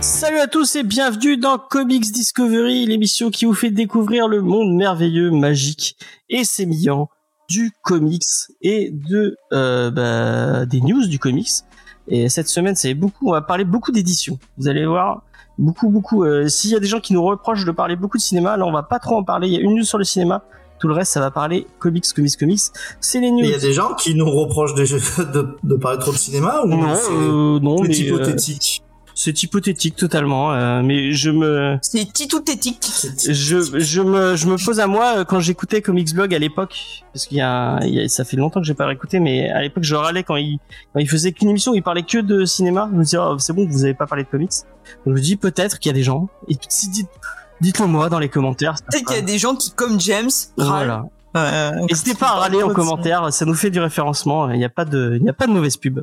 [0.00, 4.74] Salut à tous et bienvenue dans Comics Discovery, l'émission qui vous fait découvrir le monde
[4.74, 5.96] merveilleux, magique
[6.28, 7.08] et sémillant
[7.48, 8.24] du comics
[8.62, 11.50] et de euh, bah, des news du comics.
[12.08, 14.38] Et cette semaine, c'est beaucoup, on va parler beaucoup d'éditions.
[14.58, 15.22] Vous allez voir
[15.58, 16.24] beaucoup, beaucoup.
[16.24, 18.66] euh, S'il y a des gens qui nous reprochent de parler beaucoup de cinéma, là,
[18.66, 19.48] on va pas trop en parler.
[19.48, 20.42] Il y a une news sur le cinéma.
[20.80, 22.60] Tout le reste, ça va parler comics, comics, comics.
[23.00, 23.38] C'est les news.
[23.42, 24.82] Mais il y a des gens qui nous reprochent de,
[25.32, 28.82] de, de parler trop de cinéma ou Non, c'est euh, non, c'est mais euh, hypothétique?
[29.14, 30.52] C'est hypothétique totalement.
[30.52, 32.80] euh, mais je me, C'est titoutétique.
[33.28, 36.76] je, je me, je me pose à moi euh, quand j'écoutais Comics Blog à l'époque,
[37.12, 39.50] parce qu'il y a, il y a- ça fait longtemps que j'ai pas réécouté, mais
[39.50, 40.58] à l'époque je râlais quand il,
[40.92, 42.88] quand il faisait qu'une émission, où il parlait que de cinéma.
[42.92, 44.50] Je me disais, oh, c'est bon, vous avez pas parlé de comics.
[45.04, 46.28] Donc je me dis peut-être qu'il y a des gens.
[46.48, 47.08] Et si dites,
[47.60, 48.74] dites-le moi dans les commentaires.
[48.90, 50.86] Peut-être qu'il y a des gens qui, comme James, râlent.
[50.86, 51.04] Voilà.
[51.34, 54.50] Euh, N'hésitez pas à râler en commentaire, ça nous fait du référencement.
[54.50, 56.00] Il n'y a pas de, il n'y a pas de mauvaise pub.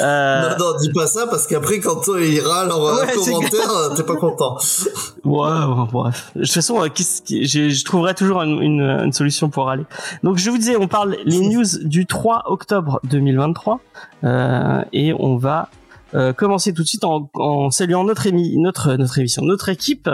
[0.00, 3.12] Euh, Non, non, dis pas ça parce qu'après, quand toi, il râle en euh, Ouais,
[3.14, 4.56] commentaire, euh, t'es pas content.
[5.24, 6.30] Ouais, ouais, bref.
[6.36, 9.68] De toute façon, euh, qu'est-ce qui- je, je trouverai toujours une, une, une solution pour
[9.70, 9.84] aller.
[10.22, 13.80] Donc, je vous disais, on parle les news du 3 octobre 2023
[14.24, 15.68] euh, et on va
[16.14, 20.08] euh, commencer tout de suite en, en saluant notre émi, notre notre émission, notre équipe.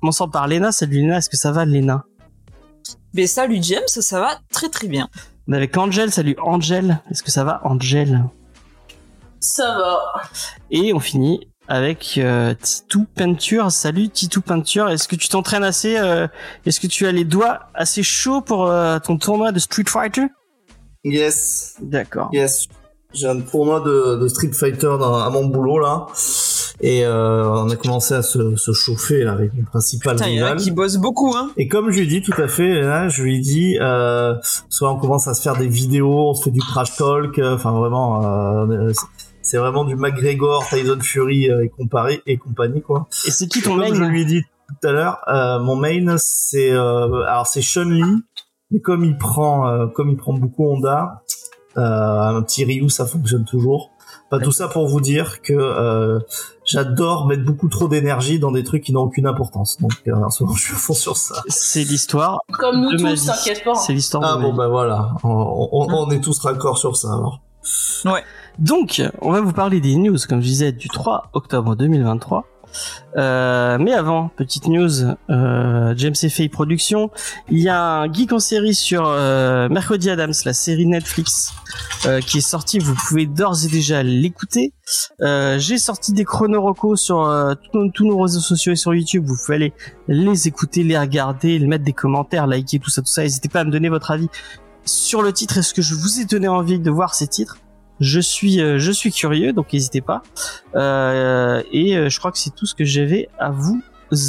[0.00, 0.72] Commençant par Lena.
[0.72, 2.04] Salut Lena, est-ce que ça va, Lena
[3.14, 5.08] Mais salut James, ça va très très bien.
[5.48, 6.10] On est avec Angel.
[6.12, 8.24] Salut Angel, est-ce que ça va, Angel?
[9.40, 9.98] Ça va.
[10.70, 13.70] Et on finit avec euh, Titou Peinture.
[13.72, 14.88] Salut Titou Peinture.
[14.90, 16.26] Est-ce que tu t'entraînes assez euh,
[16.66, 20.26] Est-ce que tu as les doigts assez chauds pour euh, ton tournoi de Street Fighter?
[21.04, 22.28] Yes, D'accord.
[22.32, 22.66] yes.
[23.12, 26.06] J'ai un tournoi de, de Street Fighter dans- à mon boulot, là.
[26.82, 30.36] Et euh, on a commencé à se, se chauffer, là, avec mon principal Putain, il
[30.36, 30.58] y a rival.
[30.58, 31.50] qui bossent beaucoup, hein.
[31.58, 34.34] Et comme je lui dit tout à fait, là, je lui dit, euh,
[34.70, 37.54] soit on commence à se faire des vidéos, on se fait du crash talk, euh,
[37.54, 38.24] enfin vraiment,
[38.70, 39.06] euh, c'est-
[39.42, 43.08] c'est vraiment du McGregor, Tyson Fury euh, et, comparé, et compagnie quoi.
[43.26, 45.76] Et c'est qui ton Comme je main lui ai dit tout à l'heure, euh, mon
[45.76, 48.04] main c'est, euh, alors c'est Chun Li,
[48.70, 51.22] mais comme il prend, euh, comme il prend beaucoup Honda,
[51.76, 53.90] euh, un petit Ryu ça fonctionne toujours.
[54.32, 56.20] Enfin, tout ça pour vous dire que euh,
[56.70, 59.76] j'adore mettre beaucoup trop d'énergie dans des trucs qui n'ont aucune importance.
[59.80, 61.42] Donc euh, en ce moment, je suis fond sur ça.
[61.48, 63.74] C'est l'histoire Comme nous de tous, t'inquiète pas.
[63.74, 65.28] C'est l'histoire Ah de bon bah voilà, on,
[65.72, 67.40] on- on est tous raccords sur ça alors.
[68.58, 72.44] Donc, on va vous parler des news, comme je disais, du 3 octobre 2023.
[73.16, 77.10] Euh, mais avant, petite news, euh, James Fay Productions,
[77.50, 81.52] il y a un geek en série sur euh, Mercredi Adams, la série Netflix,
[82.06, 82.78] euh, qui est sortie.
[82.78, 84.72] Vous pouvez d'ores et déjà l'écouter.
[85.20, 89.24] J'ai sorti des chronorocos sur tous tous nos réseaux sociaux et sur YouTube.
[89.26, 89.72] Vous pouvez aller
[90.08, 93.22] les écouter, les regarder, les mettre des commentaires, liker tout ça, tout ça.
[93.22, 94.28] N'hésitez pas à me donner votre avis
[94.84, 95.58] sur le titre.
[95.58, 97.58] Est-ce que je vous ai donné envie de voir ces titres?
[98.00, 100.22] Je suis, euh, je suis curieux, donc n'hésitez pas.
[100.74, 103.80] Euh, et euh, je crois que c'est tout ce que j'avais à vous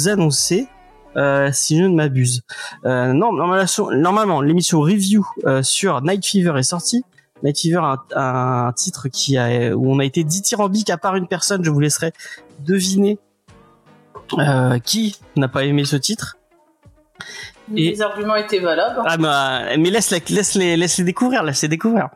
[0.06, 0.68] annoncer,
[1.16, 2.42] euh, si je ne m'abuse.
[2.84, 7.04] Euh, non, normalement, l'émission review euh, sur Night Fever est sortie.
[7.42, 11.26] Night Fever, un, un titre qui a, où on a été dithyrambique à part une
[11.26, 11.64] personne.
[11.64, 12.12] Je vous laisserai
[12.60, 13.18] deviner
[14.38, 16.36] euh, qui n'a pas aimé ce titre.
[17.74, 19.00] Et- Les arguments étaient valables.
[19.04, 22.08] Ah bah, mais laisse, laisse les, laisse les découvrir, laisse les découvrir.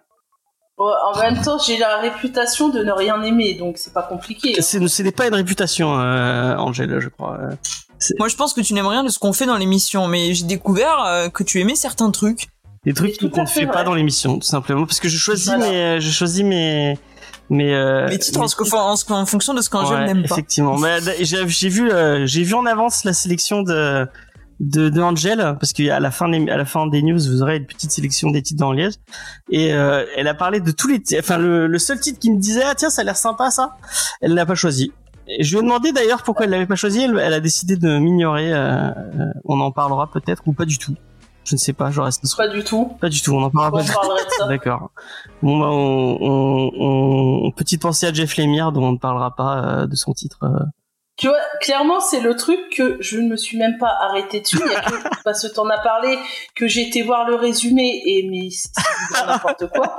[0.78, 4.50] En même temps, j'ai la réputation de ne rien aimer, donc c'est pas compliqué.
[4.58, 4.60] hein.
[4.62, 7.38] C'est- Ce n'est pas une réputation, euh, Angèle, je crois.
[7.40, 7.54] Euh,
[8.18, 10.44] Moi, je pense que tu n'aimes rien de ce qu'on fait dans l'émission, mais j'ai
[10.44, 12.48] découvert euh, que tu aimais certains trucs.
[12.84, 15.66] Des trucs qu'on ne fait pas dans l'émission, tout simplement, parce que je choisis Voilà.
[15.70, 16.98] mes, je choisis mes,
[17.48, 20.34] mes, euh, les titres en, fonction de ce qu'un jeune Ouais, n'aime pas.
[20.34, 24.06] Effectivement, mais d- j'ai vu, euh, j'ai vu en avance la sélection de
[24.60, 27.58] de, de Angel parce qu'à la fin des, à la fin des news vous aurez
[27.58, 28.94] une petite sélection des titres dans Liège
[29.50, 32.38] et euh, elle a parlé de tous les enfin le, le seul titre qui me
[32.38, 33.76] disait ah tiens ça a l'air sympa ça
[34.22, 34.92] elle l'a pas choisi
[35.28, 37.76] Et je lui ai demandé d'ailleurs pourquoi elle l'avait pas choisi elle, elle a décidé
[37.76, 38.92] de m'ignorer euh, euh,
[39.44, 40.94] on en parlera peut-être ou pas du tout
[41.44, 42.92] je ne sais pas je reste Pas du tout.
[43.00, 44.48] pas du tout on en parlera On pas de.
[44.48, 44.90] D'accord.
[45.42, 49.58] Bon bah on, on, on- petite pensée à Jeff Lemire dont on ne parlera pas
[49.82, 50.38] euh, de son titre.
[51.16, 54.58] Tu vois, clairement, c'est le truc que je ne me suis même pas arrêté dessus.
[54.64, 56.18] Il y a que parce que t'en as parlé
[56.54, 59.96] que j'ai été voir le résumé et mais c'est n'importe quoi.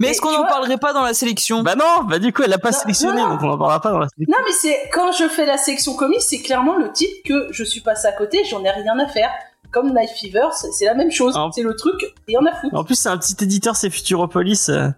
[0.00, 1.62] Mais est-ce qu'on n'en vois- parlerait pas dans la sélection?
[1.62, 3.34] Bah non, bah du coup elle l'a pas Non, sélectionné non, non.
[3.34, 4.34] donc on en parlera pas dans la sélection.
[4.36, 7.62] Non, mais c'est quand je fais la section comics, c'est clairement le titre que je
[7.62, 9.30] suis passé à côté, j'en ai rien à faire.
[9.74, 11.36] Comme Night Fever, c'est c'est la même chose.
[11.54, 12.74] C'est le truc, et on a foutre.
[12.74, 14.68] En plus, c'est un petit éditeur, c'est Futuropolis.
[14.70, 14.90] euh, euh,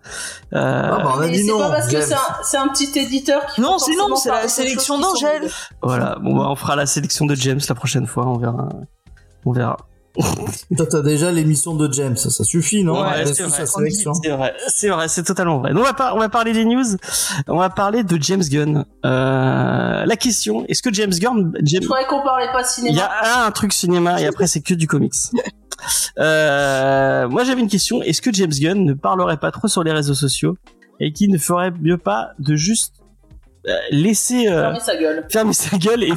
[0.53, 1.59] Ah bah on a dit c'est non.
[1.59, 4.47] pas parce que c'est un, c'est un petit éditeur qui Non, c'est non, c'est la
[4.49, 5.51] sélection d'Angèle.
[5.83, 8.69] Voilà, bon, bah, on fera la sélection de James la prochaine fois, on verra.
[9.47, 9.77] On verra.
[10.77, 13.03] Toi, t'as déjà l'émission de James, ça, ça suffit, non?
[13.03, 13.67] Ouais, c'est vrai.
[13.67, 15.73] C'est vrai, c'est vrai, c'est totalement vrai.
[15.73, 16.85] Donc, on va, par- on va parler des news.
[17.49, 18.85] On va parler de James Gunn.
[19.05, 22.97] Euh, la question, est-ce que James Gunn, James, Je croyais qu'on parlait pas il cinéma.
[22.97, 25.13] y a un, un truc cinéma et après c'est que du comics.
[26.19, 29.93] Euh, moi j'avais une question, est-ce que James Gunn ne parlerait pas trop sur les
[29.93, 30.57] réseaux sociaux
[31.01, 32.95] et qu'il ne ferait mieux pas de juste
[33.91, 35.27] laisser euh, Fermez sa gueule.
[35.31, 36.13] fermer sa gueule et,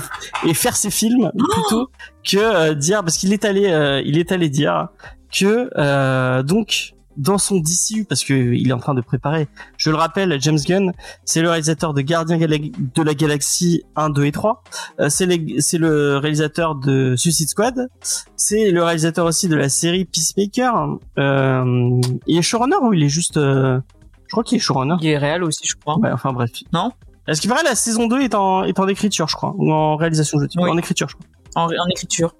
[0.47, 1.89] et faire ses films plutôt
[2.23, 4.89] que euh, dire parce qu'il est allé euh, il est allé dire
[5.33, 9.47] que euh, donc dans son DCU parce que il est en train de préparer
[9.77, 10.91] je le rappelle James Gunn
[11.25, 14.63] c'est le réalisateur de Gardien Gala- de la Galaxie 1 2 et 3
[15.01, 17.89] Euh, c'est les- c'est le réalisateur de Suicide Squad
[18.37, 23.09] c'est le réalisateur aussi de la série Peacemaker euh, il est showrunner ou il est
[23.09, 23.79] juste euh,
[24.27, 25.97] je crois qu'il est showrunner Il est réel aussi, je crois.
[25.97, 26.51] Ouais, enfin bref.
[26.71, 26.91] Non?
[27.27, 29.95] Est-ce qu'il paraît la saison 2 est en, est en écriture, je crois, ou en
[29.97, 30.69] réalisation, je dis, Oui.
[30.69, 31.25] en écriture, je crois.
[31.55, 32.35] En, en écriture.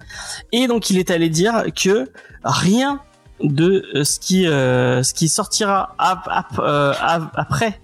[0.51, 2.07] Et donc il est allé dire que
[2.43, 3.01] rien
[3.41, 6.93] de euh, ce qui euh, ce qui sortira ap- ap- euh,
[7.35, 7.79] après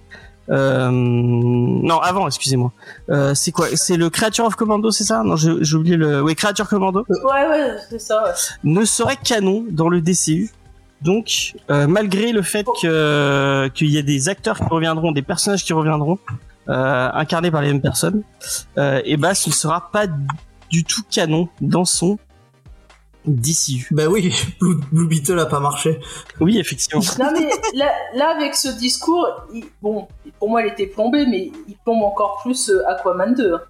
[0.49, 2.71] euh, non avant excusez-moi
[3.09, 3.67] euh, c'est quoi?
[3.73, 5.23] C'est le Creature of Commando c'est ça?
[5.23, 8.23] Non j'ai oublié le oui Creature Commando Ouais, ouais, c'est ça.
[8.23, 8.31] ouais.
[8.63, 10.51] ne serait canon dans le DCU.
[11.01, 15.63] Donc, euh, malgré le fait que qu'il y ait des acteurs qui reviendront, des personnages
[15.63, 16.17] qui reviendront,
[16.69, 18.23] euh, incarnés par les mêmes personnes,
[18.77, 20.05] euh, et bah, ce ne sera pas
[20.69, 22.17] du tout canon dans son
[23.25, 23.87] DCU.
[23.91, 25.99] Ben oui, Blue, Blue Beetle a pas marché.
[26.39, 27.01] Oui, effectivement.
[27.19, 30.07] Non mais là, là, avec ce discours, il- bon,
[30.39, 33.53] pour moi il était plombé, mais il plombe encore plus euh, Aquaman 2.
[33.55, 33.61] hein.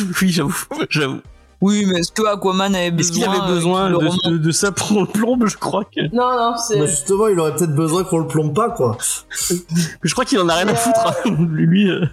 [0.22, 1.20] oui, j'avoue, j'avoue.
[1.62, 4.38] Oui, mais est-ce que Aquaman avait besoin Est-ce qu'il avait euh, besoin qu'il de, de,
[4.44, 6.78] de ça pour le plombe Je crois que, Non, non, c'est.
[6.78, 8.98] Bah, justement, il aurait peut-être besoin qu'on le plombe pas, quoi.
[10.02, 11.06] je crois qu'il en a rien à Euh, foutre.
[11.06, 11.36] hein.
[11.50, 12.04] Lui, euh,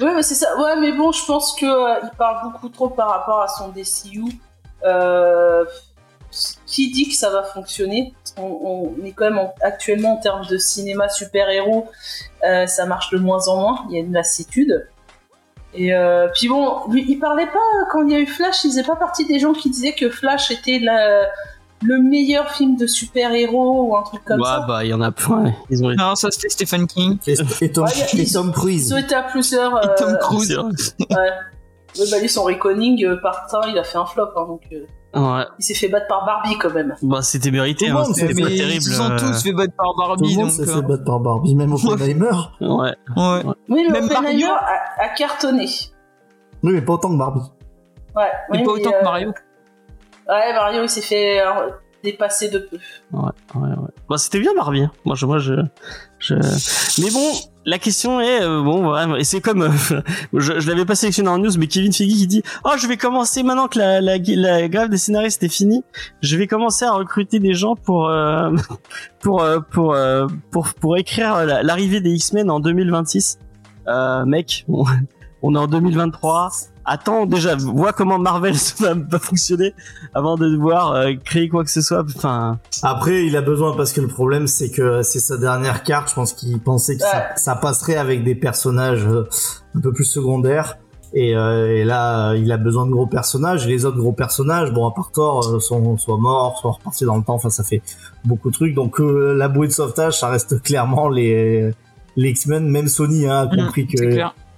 [0.00, 0.48] Ouais, mais c'est ça.
[0.58, 3.68] Ouais, mais bon, je pense que euh, il parle beaucoup trop par rapport à son
[3.68, 4.24] DCU.
[4.84, 5.64] Euh,
[6.66, 8.12] qui dit que ça va fonctionner?
[8.36, 11.88] On, on est quand même en- actuellement en termes de cinéma super-héros,
[12.46, 13.84] euh, ça marche de moins en moins.
[13.88, 14.86] Il y a une lassitude.
[15.76, 17.58] Et euh, puis bon, lui, il parlait pas
[17.92, 18.64] quand il y a eu Flash.
[18.64, 21.26] Il faisait pas partie des gens qui disaient que Flash était la-
[21.82, 24.64] le meilleur film de super-héros ou un truc comme ouais, ça.
[24.66, 25.52] bah, il y en a plein.
[25.68, 27.18] Ils ont Non, ça c'était Stephen King.
[27.26, 28.92] Et, et Tom, Ouais, et Cruise.
[28.92, 29.84] été à plusieurs.
[29.84, 30.56] Et Tom euh, Cruise.
[30.58, 31.06] Ouais.
[31.98, 34.28] Ouais, bah lui, son Reckoning, euh, par temps, il a fait un flop.
[34.36, 34.86] hein, donc, euh,
[35.16, 35.44] Ouais.
[35.58, 36.94] il s'est fait battre par Barbie quand même.
[37.02, 37.88] Bah, c'était mérité.
[37.88, 38.04] Le Hein.
[38.04, 38.72] C'était pas mais terrible.
[38.74, 40.52] ils se sont euh, tous fait battre par Tout le Barbie, monde donc.
[40.54, 42.30] s'est euh, fait battre par Barbie, même Oppenheimer.
[42.60, 42.94] Ouais.
[43.16, 43.42] ouais.
[43.68, 45.66] Oui, mais Même Oppenheimer Mario a, a cartonné.
[46.62, 47.40] Oui, mais pas autant que Barbie.
[48.14, 49.28] Ouais, Mais oui, pas mais, autant euh, que Mario.
[50.28, 51.70] Ouais, Mario, il s'est fait euh,
[52.02, 52.76] dépasser de peu.
[53.12, 53.90] Ouais, ouais, ouais.
[54.08, 54.82] Bah, c'était bien Barbie.
[54.82, 54.90] hein.
[55.04, 55.54] Moi, je, moi, je,
[56.18, 56.34] je.
[57.02, 57.32] Mais bon,
[57.66, 60.00] la question est, euh, bon, vraiment, et c'est comme, euh,
[60.32, 62.96] je, je l'avais pas sélectionné en news, mais Kevin Feige qui dit, oh, je vais
[62.96, 65.82] commencer maintenant que la, la, la grève des scénaristes est finie,
[66.22, 68.50] je vais commencer à recruter des gens pour, euh,
[69.20, 69.96] pour, euh, pour,
[70.50, 73.38] pour, pour écrire la- l'arrivée des X-Men en 2026.
[73.88, 74.64] Euh, mec,
[75.42, 76.50] on est en 2023.
[76.88, 79.74] Attends déjà, vois comment Marvel va, va fonctionner
[80.14, 82.04] avant de devoir euh, créer quoi que ce soit.
[82.16, 86.08] Enfin, Après, il a besoin parce que le problème, c'est que c'est sa dernière carte.
[86.10, 87.24] Je pense qu'il pensait que ça, Ouais.
[87.36, 89.28] ça passerait avec des personnages euh,
[89.74, 90.78] un peu plus secondaires.
[91.12, 93.66] Et, euh, et là, euh, il a besoin de gros personnages.
[93.66, 97.04] Et les autres gros personnages, bon, à part Thor, euh, sont soit morts, soit repartis
[97.04, 97.34] dans le temps.
[97.34, 97.80] Enfin, ça fait
[98.24, 98.74] beaucoup de trucs.
[98.74, 101.70] Donc, euh, la bouée de sauvetage, ça reste clairement les,
[102.16, 102.68] les X-Men.
[102.68, 104.14] Même Sony hein, a Mmh, compris C'est que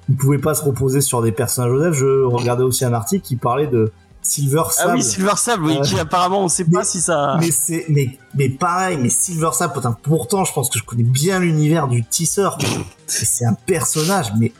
[0.08, 0.16] clair.
[0.16, 1.94] il pouvait pas se reposer sur des personnages Joseph.
[1.94, 4.90] Je regardais aussi un article qui parlait de Silver Sable.
[4.90, 5.80] Ah oui, Silver Sable, oui, Ouais.
[5.82, 7.36] qui apparemment on sait pas Mais- si ça.
[7.40, 11.04] Mais c'est mais mais pareil, mais Silver Sable, putain, pourtant je pense que je connais
[11.04, 12.58] bien l'univers du tisseur.
[13.06, 14.52] C'est un personnage, mais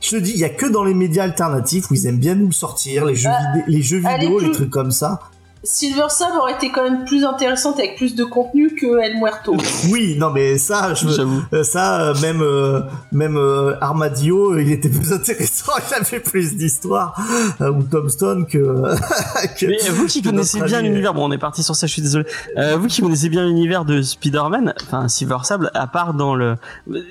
[0.00, 2.34] je te dis, il y a que dans les médias alternatifs où ils aiment bien
[2.34, 5.18] nous le sortir, les jeux, Ah, vidéo, les jeux vidéo, trucs comme ça.
[5.64, 9.56] Silver Sable aurait été quand même plus intéressante avec plus de contenu que El Muerto.
[9.90, 11.06] Oui, non mais ça, je,
[11.52, 12.80] euh, ça, euh, même euh,
[13.12, 17.18] même euh, Armadillo, il était plus intéressant, il avait plus d'histoire,
[17.60, 18.58] euh, ou Tombstone que.
[19.58, 22.02] que- Mais vous qui connaissez bien l'univers, bon on est parti sur ça, je suis
[22.02, 22.26] désolé.
[22.58, 26.56] Euh, vous qui connaissez bien l'univers de Spider-Man, enfin Silver Sable, à part dans le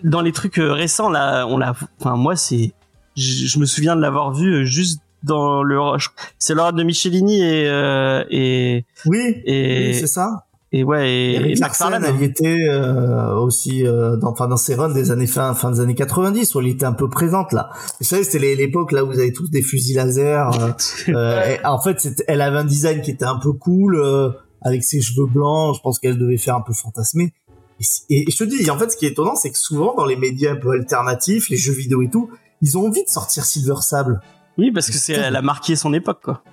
[0.04, 2.74] dans les trucs récents là, on l'a, enfin moi c'est,
[3.18, 5.78] je, je me souviens de l'avoir vu juste dans le,
[6.38, 10.46] c'est l'ordre de Michelini et euh, et Oui, et oui, c'est ça.
[10.72, 12.04] et ouais et, Et et Larsen, McFarlane.
[12.06, 15.72] elle y était euh, aussi euh, dans, enfin, dans ses runs des années fin, fin
[15.72, 17.70] des années 90 où elle était un peu présente là.
[18.00, 20.52] Vous savez, c'était l'époque là où vous avez tous des fusils laser.
[21.08, 24.02] et en fait, elle avait un design qui était un peu cool,
[24.62, 25.76] avec ses cheveux blancs.
[25.76, 27.34] Je pense qu'elle devait faire un peu fantasmer.
[28.10, 30.16] Et je te dis, en fait, ce qui est étonnant, c'est que souvent dans les
[30.16, 32.30] médias un peu alternatifs, les jeux vidéo et tout,
[32.62, 34.22] ils ont envie de sortir Silver Sable.
[34.58, 36.44] Oui, parce que c'est, elle a marqué son époque, quoi.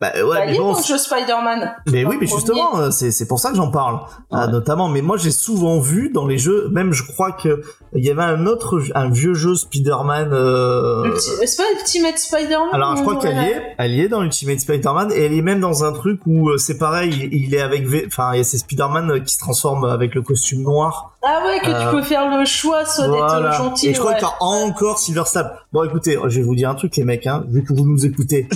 [0.00, 1.74] Bah ouais, Bah, mais bon, jeu Spider-Man.
[1.92, 4.00] Mais oui, mais justement, euh, c'est c'est pour ça que j'en parle,
[4.32, 4.50] euh, Ouais.
[4.50, 4.88] notamment.
[4.88, 7.60] Mais moi, j'ai souvent vu dans les jeux, même je crois que
[7.94, 10.30] il y avait un autre, un vieux jeu Spider-Man.
[10.32, 14.22] euh, C'est pas Ultimate Spider-Man Alors, je crois qu'elle y est, elle y est dans
[14.22, 17.60] Ultimate Spider-Man et elle est même dans un truc où euh, c'est pareil, il, est
[17.60, 20.62] avec, V- enfin, il y a ces Spider-Man euh, qui se transforment avec le costume
[20.62, 21.12] noir.
[21.22, 23.50] Ah ouais, que Euh, tu peux faire le choix, soit d'être Voilà.
[23.50, 23.88] gentil.
[23.88, 24.18] Et je crois ouais.
[24.18, 25.52] qu'il y a encore Silver Sable.
[25.74, 28.06] Bon, écoutez, je vais vous dire un truc, les mecs, hein, vu que vous nous
[28.06, 28.48] écoutez.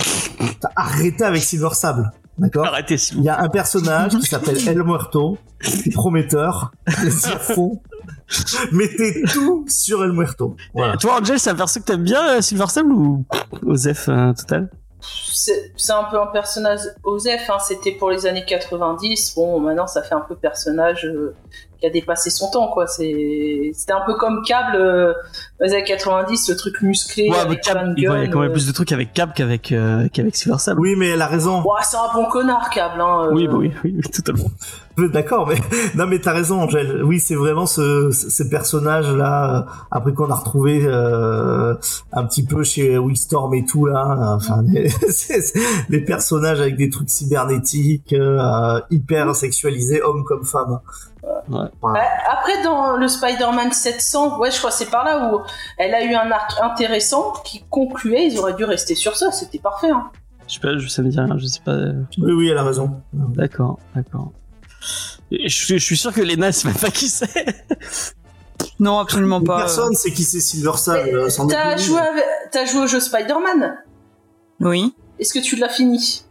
[0.75, 4.83] Arrêtez avec Silver Sable, d'accord Arrêtez, s'il Il y a un personnage qui s'appelle El
[4.83, 5.37] Muerto,
[5.93, 7.81] prometteur, allez-y à fond.
[8.71, 10.55] Mettez tout sur El Muerto.
[10.73, 10.97] Voilà.
[10.97, 13.25] Toi, Angel, c'est un perso que t'aimes bien, euh, Silver Sable ou
[13.65, 14.69] Osef euh, total
[15.01, 19.35] C'est c'est un peu un personnage Osef, hein, c'était pour les années 90.
[19.35, 21.35] Bon, maintenant ça fait un peu personnage euh,
[21.85, 22.87] qui a dépassé son temps, quoi.
[22.87, 25.13] C'est- C'était un peu comme Cable euh,
[25.61, 28.53] les années 90, le truc musclé Ouais, avec de il y a quand même euh.
[28.53, 30.79] plus de trucs avec Cap qu'avec euh, qu'avec Silver Sable.
[30.79, 31.61] Oui, mais elle a raison.
[31.61, 32.99] Ouais, c'est un bon connard, Cable.
[33.01, 33.33] Hein, euh.
[33.33, 34.49] Oui, bah oui, oui, totalement.
[34.99, 35.55] Euh, D'accord, mais
[35.95, 37.03] non, mais t'as raison, Angèle.
[37.03, 41.75] Oui, c'est vraiment ce, ce, ce personnage-là, euh, après qu'on a retrouvé euh,
[42.13, 44.35] un petit peu chez Willstorm et tout là.
[44.35, 44.89] Enfin, les,
[45.89, 50.79] les personnages avec des trucs cybernétiques, euh, hyper sexualisés, hommes comme femmes.
[51.49, 51.59] Ouais.
[51.81, 55.41] Ouais, après, dans le Spider-Man 700, ouais, je crois que c'est par là où
[55.77, 58.27] elle a eu un arc intéressant qui concluait.
[58.27, 59.89] Ils auraient dû rester sur ça, c'était parfait.
[59.91, 60.09] Hein.
[60.47, 61.75] Je sais pas, je, ça me dit rien, je sais pas.
[62.17, 63.01] Oui, oui, elle a raison.
[63.13, 64.31] D'accord, d'accord.
[65.31, 67.27] Je, suis- je suis sûr que Lena, c'est même pas qui c'est.
[68.79, 69.59] Non, absolument pas.
[69.59, 71.27] Personne sait qui c'est Silver Sable.
[71.49, 73.77] T'as joué, avec- t'as joué au jeu Spider-Man?
[74.59, 74.93] Oui.
[75.17, 76.23] Est-ce que tu l'as fini?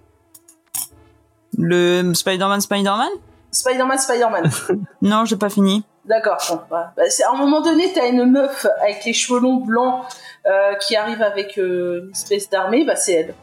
[1.57, 3.09] Le Spider-Man, Spider-Man?
[3.54, 4.50] Spider-Man, Spider-Man.
[5.02, 5.84] Non, j'ai pas fini.
[6.06, 6.37] D'accord.
[6.70, 6.76] Bon.
[6.96, 10.02] Bah, c'est- à un moment donné, t'as une meuf avec les cheveux longs blancs
[10.46, 13.34] euh, qui arrive avec euh, une espèce d'armée, bah c'est elle.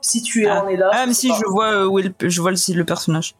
[0.00, 0.64] Si tu es Ah.
[0.64, 0.90] en es là.
[0.92, 3.34] Ah, mais si, pas- je vois euh, où est le, je vois le, le personnage.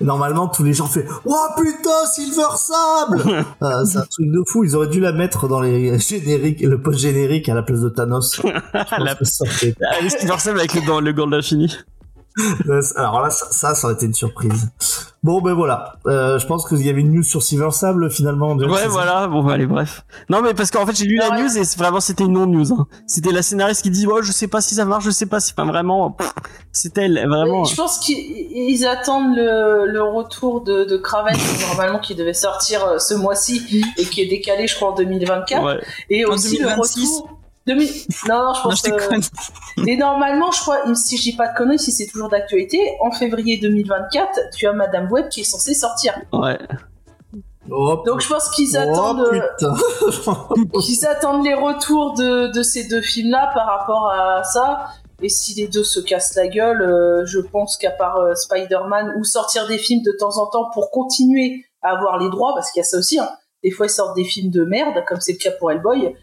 [0.00, 4.64] Normalement, tous les gens font Oh putain, Silver Sable Ah, C'est un truc de fou.
[4.64, 7.88] Ils auraient dû la mettre dans les génériques, le post générique à la place de
[7.90, 8.40] Thanos.
[8.98, 11.76] La- Ah, Silver Sable avec le, gant- le gant de l'infini.
[12.96, 14.70] Alors là, ça, ça, ça aurait été une surprise.
[15.22, 15.94] Bon, ben voilà.
[16.06, 18.54] Euh, je pense qu'il y avait une news sur Silver Sable finalement.
[18.56, 20.04] Ouais, voilà, bon, allez, bref.
[20.28, 21.42] Non, mais parce qu'en fait, j'ai lu la Ouais.
[21.42, 22.72] news et vraiment, c'était une non-news.
[22.72, 22.86] Hein.
[23.06, 25.40] C'était la scénariste qui dit, ouais, je sais pas si ça marche, je sais pas,
[25.40, 26.16] c'est pas vraiment.
[26.72, 27.64] C'est elle, vraiment.
[27.64, 31.36] Je pense qu'ils ils attendent le, le retour de, de Kraven,
[31.70, 35.64] normalement qui devait sortir euh, ce mois-ci et qui est décalé, je crois, en 2024.
[35.64, 35.80] Ouais.
[36.10, 37.00] Et En aussi 2026.
[37.00, 37.38] le retour.
[37.66, 37.88] 2000...
[38.28, 39.82] Non, non, je Non, pense je que.
[39.84, 43.10] Mais normalement, je crois, si je dis pas de conneries, si c'est toujours d'actualité, en
[43.10, 46.14] février 2024, tu as Madame Web qui est censée sortir.
[46.32, 46.58] Ouais.
[47.70, 49.74] Oh, Donc je pense qu'ils oh, attendent, putain.
[50.80, 54.88] qu'ils attendent les retours de, de ces deux films-là par rapport à ça.
[55.22, 59.14] Et si les deux se cassent la gueule, euh, je pense qu'à part euh, Spider-Man
[59.18, 62.70] ou sortir des films de temps en temps pour continuer à avoir les droits, parce
[62.70, 63.18] qu'il y a ça aussi.
[63.18, 63.28] Hein.
[63.62, 66.14] Des fois, ils sortent des films de merde, comme c'est le cas pour Hellboy,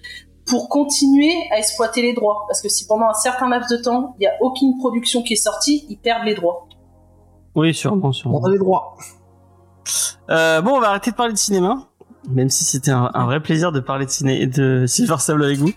[0.52, 2.44] pour continuer à exploiter les droits.
[2.48, 5.34] Parce que si pendant un certain laps de temps, il n'y a aucune production qui
[5.34, 6.68] est sortie, ils perdent les droits.
[7.56, 8.40] Oui, sûrement, sûrement.
[8.42, 8.98] On a les droits.
[10.30, 11.88] Euh, bon, on va arrêter de parler de cinéma.
[12.30, 15.58] Même si c'était un, un vrai plaisir de parler de ciné de Silver Sable avec
[15.58, 15.72] vous.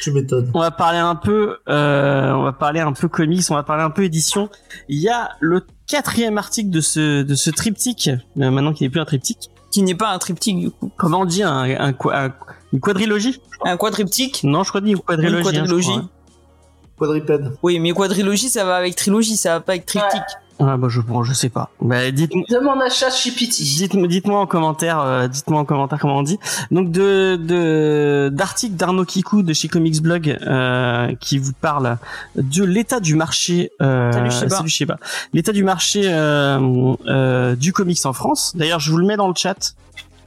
[0.00, 0.50] Tu m'étonnes.
[0.54, 3.82] On va parler un peu, euh, on va parler un peu comics, on va parler
[3.82, 4.48] un peu édition.
[4.88, 8.90] Il y a le quatrième article de ce de ce triptyque, euh, maintenant qu'il n'est
[8.90, 9.50] plus un triptyque.
[9.70, 10.90] Qui n'est pas un triptyque, du coup.
[10.96, 12.34] Comment on dit un, un, quoi- un-
[12.72, 13.40] une quadrilogie?
[13.64, 14.40] Un quadriptyque?
[14.44, 15.34] Non, je crois dit une quadrilogie.
[15.34, 15.92] Une hein, quadrilogie.
[15.92, 16.08] hein.
[16.98, 17.52] Quadripède.
[17.62, 20.20] Oui, mais quadrilogie, ça va avec trilogie, ça va pas avec triptyque.
[20.62, 21.70] Ah bah je bon, je sais pas.
[21.80, 23.62] Bah dites Demande à ChatGPT.
[23.62, 26.38] Dites-moi, dites-moi en commentaire, euh, dites-moi en commentaire comment on dit.
[26.70, 31.96] Donc de de d'articles d'Arnaud Kikou de chez Comics Blog euh, qui vous parle
[32.36, 33.70] de l'état du marché.
[33.80, 34.98] Euh, Salut, Sheba.
[35.32, 38.52] L'état du marché euh, euh, du comics en France.
[38.54, 39.74] D'ailleurs, je vous le mets dans le chat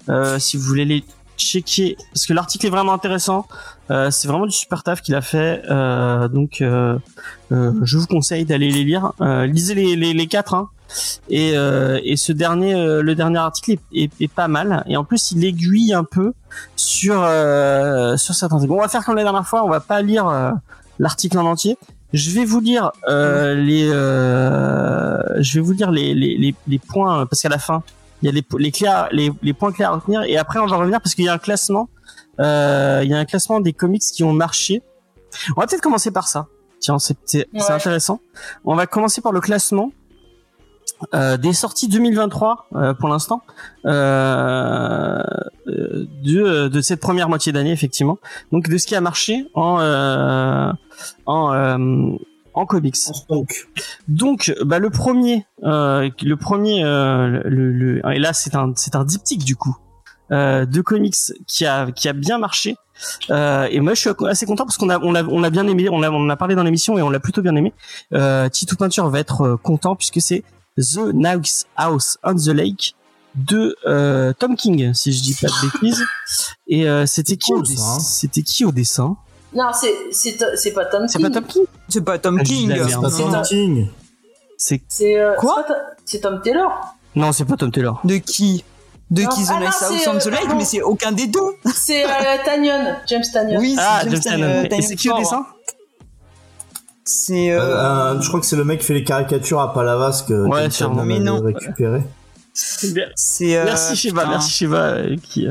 [0.09, 1.03] euh, si vous voulez les
[1.43, 3.45] checker parce que l'article est vraiment intéressant.
[3.91, 5.61] Euh, c'est vraiment du super taf qu'il a fait.
[5.69, 6.97] Euh, donc, euh,
[7.49, 9.11] je vous conseille d'aller les lire.
[9.19, 10.53] Lisez les, quatre.
[10.53, 10.69] Hein.
[11.29, 14.83] Et, et ce dernier, le dernier article est, pas mal.
[14.87, 16.33] Et en plus, il aiguille un peu
[16.75, 17.15] sur
[18.17, 18.69] sur certains trucs.
[18.69, 19.63] Bon, on va faire comme la dernière fois.
[19.65, 20.53] On va pas lire
[20.99, 21.77] l'article en entier.
[22.13, 27.59] Je vais vous lire les, je vais vous lire les, les points parce qu'à la
[27.59, 27.83] fin,
[28.23, 30.23] il y a les les clés, à- les, les points clés à retenir.
[30.23, 31.89] Et après, on va revenir parce qu'il y a un classement.
[32.39, 34.81] Euh, il y a un classement des comics qui ont marché.
[35.55, 36.47] On va peut-être commencer par ça.
[36.79, 37.17] Tiens, c'est
[37.53, 37.71] Ouais.
[37.71, 38.19] intéressant.
[38.65, 39.91] On va commencer par le classement
[41.13, 43.41] Euh, des sorties 2023 euh, pour l'instant
[43.85, 45.21] euh,
[45.67, 48.17] euh, de, de cette première moitié d'année effectivement
[48.53, 50.71] donc de ce qui a marché en euh,
[51.25, 51.77] en euh,
[52.53, 52.95] en comics.
[53.29, 53.67] Donc,
[54.07, 58.95] donc bah le premier euh, le premier euh, le, le- et là c'est un c'est
[58.95, 59.75] un diptyque du coup
[60.31, 61.15] euh, de comics
[61.47, 62.75] qui a qui a bien marché.
[63.29, 65.89] Et moi je suis assez content parce qu'on a on a on a bien aimé
[65.89, 67.73] on a on a parlé dans l'émission et on l'a plutôt bien aimé.
[68.13, 70.43] Euh, Titou Peinture va être content puisque c'est
[70.77, 72.95] The Nice House on the Lake
[73.35, 73.75] de
[74.33, 76.03] Tom King si je dis pas de bêtises.
[76.67, 77.99] Et c'était qui cool, hein.
[77.99, 79.17] c'était qui au dessin?
[79.55, 81.27] Non, c'est c'est c'est pas Tom c'est King.
[81.27, 82.67] pas Tom King C'est pas Tom Ah, King.
[82.69, 83.01] merde.
[83.01, 83.87] pas C'est Tom King.
[84.57, 85.65] c'est C'est Quoi
[86.05, 86.95] c'est Tom- C'est Taylor.
[87.15, 88.63] non c'est pas Tom Taylor De qui?
[89.11, 90.55] De qui The ah non, Nice House c'est, on the euh, Lake.
[90.57, 91.39] Mais c'est aucun des deux.
[91.75, 92.09] C'est euh,
[92.45, 93.59] Tanyon, James Tanyon.
[93.59, 95.45] Oui, ah c'est James James et c'est qui au Tanyon dessin?
[97.05, 97.51] C'est.
[97.51, 100.69] euh, je crois que c'est le mec qui fait les caricatures à Palavas que Ouais,
[100.81, 101.41] avait non.
[101.41, 102.01] récupéré.
[102.53, 103.63] C'est.
[103.65, 105.47] merci Shiva merci Shiva qui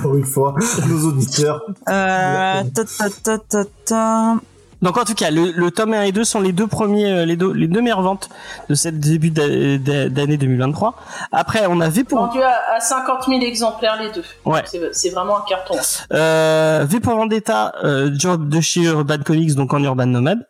[0.00, 0.54] Pour une fois,
[0.88, 1.62] nos auditeurs.
[1.88, 4.34] Euh, ta ta ta ta ta.
[4.80, 7.24] Donc en tout cas, le, le tome 1 et 2 sont les deux premiers, euh,
[7.24, 8.28] les deux, les deux meilleures ventes
[8.68, 10.96] de cette début d'a- d'a- d'année 2023.
[11.30, 14.24] Après, on a V pour Vendu à, à 50 000 exemplaires les deux.
[14.44, 14.62] Ouais.
[14.66, 15.76] C'est c'est vraiment un carton.
[16.12, 20.40] euh, V pour Vendetta, euh, job de chez Urban Comics, donc en Urban Nomad.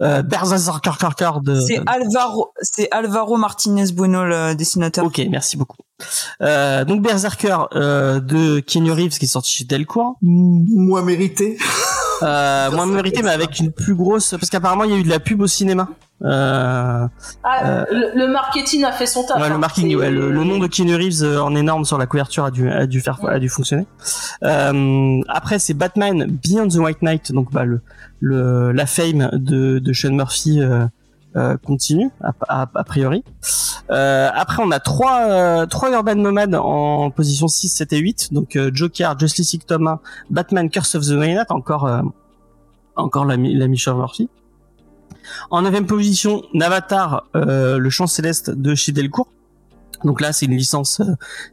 [0.00, 1.60] Euh, de.
[1.60, 5.04] C'est Alvaro, c'est Alvaro Martinez Bueno le dessinateur.
[5.04, 5.76] Ok, merci beaucoup.
[6.40, 10.16] Euh, donc Berserker euh, de Keanu Reeves qui est sorti chez Delcourt.
[10.22, 11.58] Moins mérité.
[12.22, 15.08] Euh, moins mérité, mais avec une plus grosse, parce qu'apparemment il y a eu de
[15.08, 15.88] la pub au cinéma.
[16.22, 17.06] Euh,
[17.42, 19.40] Ah, Euh, le, le marketing a fait son taf.
[19.40, 19.58] Ouais, le hein.
[19.58, 22.50] marketing, ouais, le, le nom de Keanu Reeves euh, en énorme sur la couverture a
[22.50, 23.86] dû, a dû faire, a dû fonctionner.
[24.44, 27.80] Euh, après, c'est Batman Beyond the White Knight, donc bah le,
[28.20, 30.60] le la fame de, de Sean Murphy
[31.36, 33.24] euh, continue a, a, a priori.
[33.90, 38.32] Euh, après, on a trois euh, trois Urban Nomades en position 6, 7 et 8,
[38.32, 42.02] donc euh, Joker, Justice League Thomas, Batman Curse of the White Knight, encore euh,
[42.96, 44.28] encore l'ami l'ami Sean Murphy.
[45.50, 49.28] En neuvième position, Navatar, euh, le chant céleste de chez Delcourt.
[50.04, 51.02] Donc là, c'est une licence,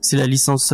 [0.01, 0.73] c'est la licence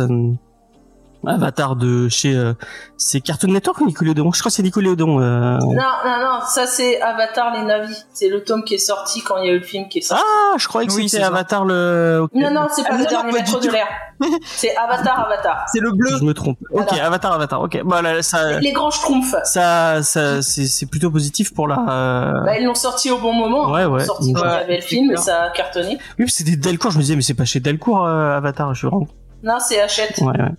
[1.26, 2.54] Avatar de chez, euh,
[2.96, 4.30] c'est Cartoon Network ou Nickelodeon?
[4.32, 5.20] Je crois que c'est Nickelodeon.
[5.20, 5.58] Euh...
[5.58, 7.96] Non, non, non, ça c'est Avatar les navis.
[8.12, 10.02] C'est le tome qui est sorti quand il y a eu le film qui est
[10.02, 10.22] sorti.
[10.26, 11.28] Ah, je croyais que Oui, c'était ça.
[11.28, 12.26] Avatar le.
[12.34, 13.86] non, non, c'est pas Ah, le dernier maître de l'air.
[14.44, 15.64] c'est Avatar, Avatar.
[15.72, 16.16] C'est le bleu.
[16.18, 16.58] Je me trompe.
[16.70, 17.06] Ok, Voilà.
[17.06, 17.60] Avatar, Avatar.
[17.62, 19.34] Ok, voilà, ça, Les grands schtroumpfs.
[19.44, 21.78] ça, ça, c'est c'est plutôt positif pour la.
[21.88, 23.70] euh, Bah, ils l'ont sorti au bon moment.
[23.72, 24.04] Ouais, Ils l'ont ouais.
[24.04, 25.24] sorti quand il y Ouais, avait le film et clair.
[25.24, 25.98] ça a cartonné.
[26.18, 26.92] Oui, c'était Delcourt.
[26.92, 28.72] Je me disais, mais c'est pas chez Delcourt euh, Avatar.
[28.74, 29.06] Je suis vraiment
[29.44, 30.18] Non, c'est Hachette.
[30.18, 30.52] Ouais, ouais.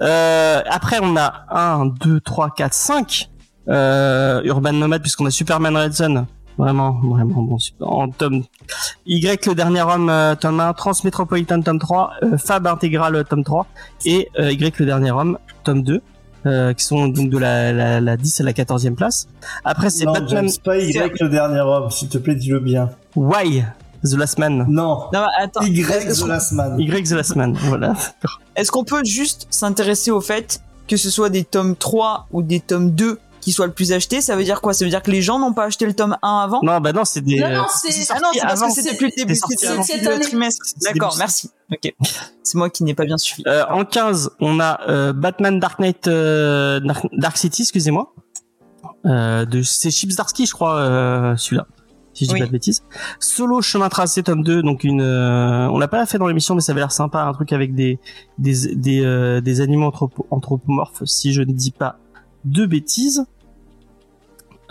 [0.00, 3.30] Euh, après, on a 1, 2, 3, 4, 5
[3.68, 6.26] euh, Urban Nomad, puisqu'on a Superman Red Son.
[6.58, 7.58] Vraiment, vraiment bon.
[7.58, 7.88] super.
[7.88, 8.44] En tome
[9.06, 13.44] Y, le dernier homme, euh, tome 1, Transmétropolitan, tome 3, euh, Fab Intégral, euh, tome
[13.44, 13.66] 3,
[14.04, 16.02] et euh, Y, le dernier homme, tome 2,
[16.46, 19.28] euh, qui sont donc de la, la, la 10 à la 14e place.
[19.64, 22.90] Après, c'est Non, Batman James, pas Y le dernier homme, s'il te plaît, dis-le bien.
[23.16, 23.64] Why?
[24.04, 24.66] The Last Man.
[24.68, 25.08] Non.
[25.12, 25.62] Non, mais attends.
[25.62, 26.78] Y The Last Man.
[26.78, 27.94] Y The Last Man, voilà.
[28.56, 32.60] Est-ce qu'on peut juste s'intéresser au fait que ce soit des tomes 3 ou des
[32.60, 34.20] tomes 2 qui soient le plus achetés?
[34.20, 34.72] Ça veut dire quoi?
[34.72, 36.60] Ça veut dire que les gens n'ont pas acheté le tome 1 avant?
[36.62, 37.38] Non, bah non, c'est des...
[37.38, 37.90] Non, non, c'est.
[38.10, 39.82] Ah non, c'est parce que c'était plus le début, c'était avant.
[39.82, 40.64] le trimestre.
[40.82, 41.50] D'accord, merci.
[41.72, 41.92] Ok.
[42.42, 43.44] C'est moi qui n'ai pas bien suivi.
[43.46, 48.12] Euh, en 15, on a euh, Batman Dark Knight euh, Dark, Dark City, excusez-moi.
[49.06, 51.66] Euh, de c'est Chips Darsky, je crois, euh, celui-là.
[52.12, 52.40] Si je dis Oui.
[52.40, 52.82] pas de bêtises.
[53.20, 56.60] Solo chemin tracé tome 2, donc une euh, on l'a pas fait dans l'émission mais
[56.60, 57.98] ça avait l'air sympa, un truc avec des
[58.38, 61.98] des des, euh, des animaux anthropo- anthropomorphes si je ne dis pas
[62.44, 63.24] de bêtises.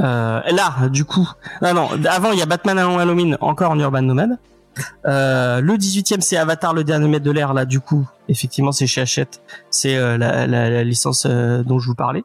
[0.02, 1.30] Euh, là, du coup,
[1.62, 4.38] ah non, avant il y a Batman Alone Halloween encore en Urban Nomad.
[5.04, 9.02] Le 18e c'est Avatar le dernier maître de l'air là du coup effectivement c'est chez
[9.02, 12.23] Hachette c'est la, la, la licence dont je vous parlais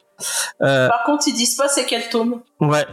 [0.60, 2.42] Par contre, ils disent pas c'est quel tome.
[2.60, 2.86] ouais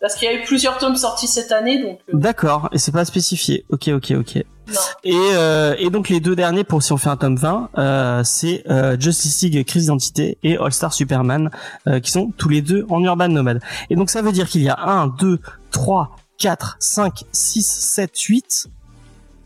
[0.00, 1.98] Parce qu'il y a eu plusieurs tomes sortis cette année, donc.
[2.08, 4.74] euh, d'accord et c'est pas spécifié ok ok ok non.
[5.02, 8.22] et, euh, et donc les deux derniers pour si on fait un tome 20 euh,
[8.22, 11.50] c'est euh, Justice League Crise d'identité et All Star Superman
[11.86, 14.62] euh, qui sont tous les deux en Urban Nomad et donc ça veut dire qu'il
[14.62, 18.66] y a 1 2 3 4 5 6 7 8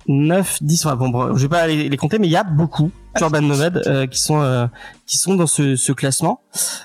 [0.08, 2.90] 9 10 enfin bon, je vais pas les, les compter mais il y a beaucoup
[3.16, 4.66] d'Urban Nomad euh, qui sont euh,
[5.06, 6.40] qui sont dans ce, ce classement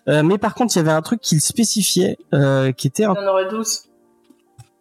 [0.08, 3.14] Euh, mais par contre il y avait un truc qu'il spécifiait euh, qui était un
[3.14, 3.87] Il y en aurait 12.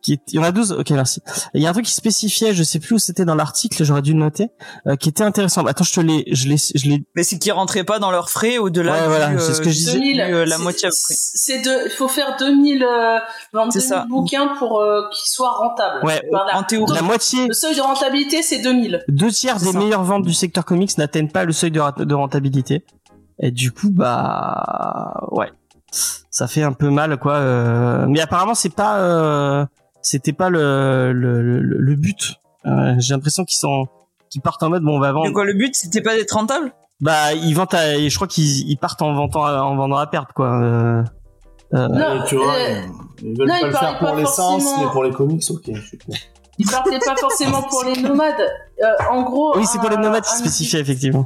[0.06, 0.72] Qui est, il y en a 12.
[0.78, 1.20] Ok, merci.
[1.52, 4.02] Il y a un truc qui spécifiait, je sais plus où c'était dans l'article, j'aurais
[4.02, 4.50] dû le noter,
[4.86, 5.62] euh, qui était intéressant.
[5.64, 7.04] Bah, Attends, je te l'ai, je l'ai, je l'ai.
[7.16, 9.64] Mais c'est qu'ils rentraient pas dans leurs frais au-delà Ouais, du, voilà, c'est ce que
[9.70, 9.92] je du- disais.
[9.94, 10.88] 2000, du, euh, la moitié.
[10.92, 13.18] C'est de, il faut faire 2000, euh,
[13.52, 14.06] vendre C'est 2000 ça.
[14.08, 16.04] bouquins pour euh, qu'ils soient rentables.
[16.06, 16.56] Ouais, Voilà.
[16.56, 16.94] en théorie.
[16.94, 19.02] La moitié, Le seuil de rentabilité, c'est 2000.
[19.08, 19.78] deux tiers des ça.
[19.78, 22.84] meilleures ventes du secteur comics n'atteignent pas le seuil de, de rentabilité.
[23.40, 25.50] Et du coup, bah, ouais,
[26.30, 27.34] ça fait un peu mal, quoi.
[27.34, 29.66] euh, Mais apparemment, c'est pas, euh,
[30.06, 32.34] c'était pas le le, le, le but.
[32.66, 33.86] Euh, J'ai l'impression qu'ils sont,
[34.30, 35.32] qu'ils partent en mode, bon, on va vendre.
[35.32, 36.72] Quoi le but c'était pas d'être rentable?
[37.00, 40.32] Bah, ils vendent, à- je crois qu'ils ils partent en vendant, en vendant à perte,
[40.32, 40.48] quoi.
[40.62, 41.02] Euh,
[41.74, 42.80] euh, Non, tu vois, euh,
[43.22, 45.70] ils veulent non, pas le faire pour l'essence, forcément- mais pour les comics, ok.
[46.58, 48.34] Ils partaient pas forcément pour les nomades.
[48.82, 49.58] Euh, en gros.
[49.58, 51.24] oui, c'est pour les nomades qui un spécifiait effectivement.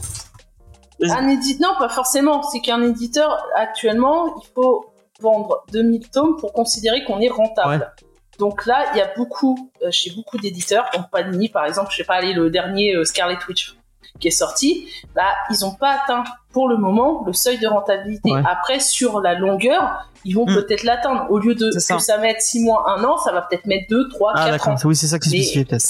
[1.02, 2.42] Un éditeur, non, pas forcément.
[2.42, 4.86] C'est qu'un éditeur, actuellement, il faut
[5.22, 7.92] vendre 2000 tomes pour considérer qu'on est rentable.
[8.40, 11.98] Donc là, il y a beaucoup, euh, chez beaucoup d'éditeurs, donc Panini par exemple, je
[11.98, 13.76] sais pas, le dernier euh, Scarlet Witch
[14.18, 18.32] qui est sorti, bah, ils n'ont pas atteint pour le moment le seuil de rentabilité.
[18.32, 18.42] Ouais.
[18.44, 20.54] Après, sur la longueur, ils vont Mm.
[20.56, 21.26] peut-être l'atteindre.
[21.30, 21.94] Au lieu de ça.
[21.96, 24.68] que ça mette 6 mois, 1 an, ça va peut-être mettre 2, 3, Ah 4
[24.68, 24.74] ans.
[24.84, 25.84] oui, c'est ça qui Mais spécifiait peut-être.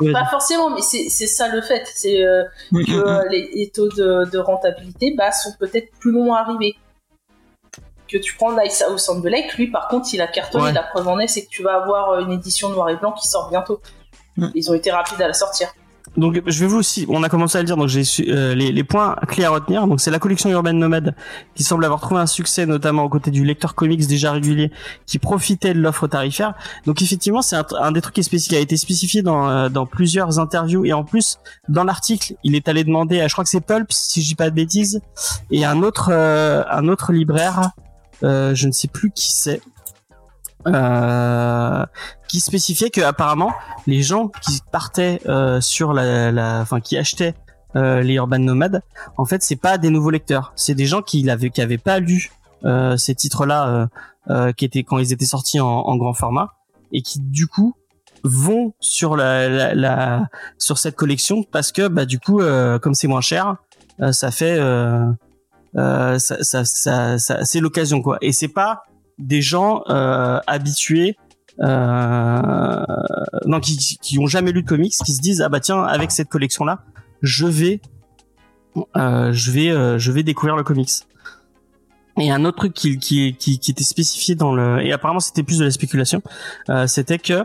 [0.00, 1.84] Oui, Pas forcément, mais c'est ça le fait.
[1.94, 6.10] C'est euh, Mm, que euh, les, les taux de, de rentabilité bah, sont peut-être plus
[6.12, 6.74] longs à arriver.
[8.10, 10.64] Que tu prends Nice House on the Lake, lui par contre il a cartonné.
[10.64, 10.72] Ouais.
[10.72, 13.12] La preuve en est, c'est que tu vas avoir euh, une édition noir et blanc
[13.12, 13.80] qui sort bientôt.
[14.36, 14.48] Mm.
[14.54, 15.68] Ils ont été rapides à la sortir.
[16.16, 18.72] Donc je vais vous aussi, on a commencé à le dire, donc j'ai euh, les,
[18.72, 19.86] les points clés à retenir.
[19.86, 21.14] Donc c'est la collection Urban Nomade
[21.54, 24.72] qui semble avoir trouvé un succès, notamment aux côtés du lecteur comics déjà régulier
[25.06, 26.54] qui profitait de l'offre tarifaire.
[26.84, 29.68] Donc effectivement, c'est un, un des trucs qui, est qui a été spécifié dans, euh,
[29.68, 33.44] dans plusieurs interviews et en plus dans l'article, il est allé demander, à, je crois
[33.44, 35.00] que c'est Pulp, si je dis pas de bêtises,
[35.52, 37.70] et un autre euh, un autre libraire,
[38.22, 39.60] je ne sais plus qui c'est.
[40.66, 41.86] Euh,
[42.28, 43.50] qui spécifiait que apparemment
[43.86, 47.34] les gens qui partaient euh, sur la, enfin qui achetaient
[47.76, 48.82] euh, les urban nomades,
[49.16, 51.98] en fait c'est pas des nouveaux lecteurs, c'est des gens qui l'avaient, qui avaient pas
[51.98, 52.30] lu
[52.66, 53.86] euh, ces titres-là, euh,
[54.28, 56.52] euh, qui étaient quand ils étaient sortis en, en grand format
[56.92, 57.74] et qui du coup
[58.22, 60.26] vont sur la, la, la-
[60.58, 63.56] sur cette collection parce que bah du coup euh, comme c'est moins cher,
[64.02, 65.12] euh, ça fait euh, euh,
[65.74, 68.18] ça, ça, ça, ça- c'est l'occasion quoi.
[68.20, 68.82] Et c'est pas
[69.18, 71.16] des gens euh, habitués
[71.60, 72.82] euh,
[73.46, 76.10] non qui, qui ont jamais lu de comics qui se disent ah bah tiens avec
[76.10, 76.80] cette collection là
[77.22, 77.80] je vais
[78.96, 80.90] euh, je vais euh, je vais découvrir le comics
[82.18, 85.42] et un autre truc qui, qui, qui, qui était spécifié dans le et apparemment c'était
[85.42, 86.22] plus de la spéculation
[86.70, 87.44] euh, c'était que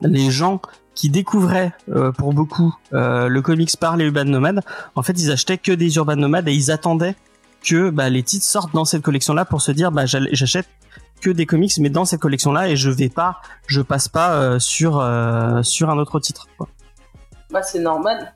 [0.00, 0.60] les gens
[0.94, 4.62] qui découvraient euh, pour beaucoup euh, le comics par les urban nomades
[4.96, 7.14] en fait ils achetaient que des urban nomades et ils attendaient
[7.68, 10.66] que bah, les titres sortent dans cette collection là pour se dire bah j'achète
[11.20, 14.34] que des comics mais dans cette collection là et je vais pas je passe pas
[14.34, 16.68] euh, sur euh, sur un autre titre quoi.
[17.50, 18.34] Bah, c'est normal.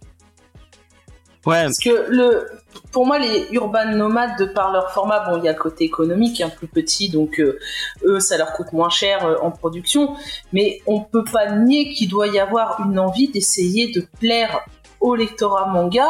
[1.44, 2.46] ouais Parce que le,
[2.92, 5.84] pour moi, les urban nomades, de par leur format, bon, il y a le côté
[5.84, 7.58] économique, un plus petit, donc euh,
[8.04, 10.14] eux, ça leur coûte moins cher euh, en production.
[10.52, 14.64] Mais on peut pas nier qu'il doit y avoir une envie d'essayer de plaire
[15.02, 16.06] au lectorat manga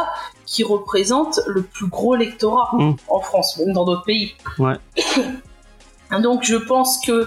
[0.47, 2.93] qui représente le plus gros lectorat Mm.
[3.09, 4.35] en France, même dans d'autres pays.
[4.59, 4.77] Ouais.
[6.23, 7.27] donc je pense que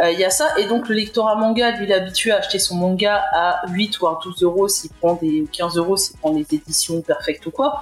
[0.00, 2.38] euh, il y a ça, et donc le lectorat manga, lui, il est habitué à
[2.38, 6.16] acheter son manga à 8 ou à 12 euros s'il prend des 15 euros s'il
[6.18, 7.80] prend les éditions perfectes ou quoi.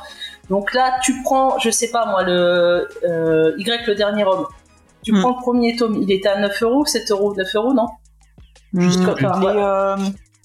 [0.51, 4.47] Donc là, tu prends, je sais pas moi, le euh, Y, le dernier homme.
[5.03, 5.21] Tu Hmm.
[5.21, 7.89] prends le premier tome, il était à 9 euros, 7 euros, 9 euros, non?
[8.75, 9.97] Juste Mm, comme ça,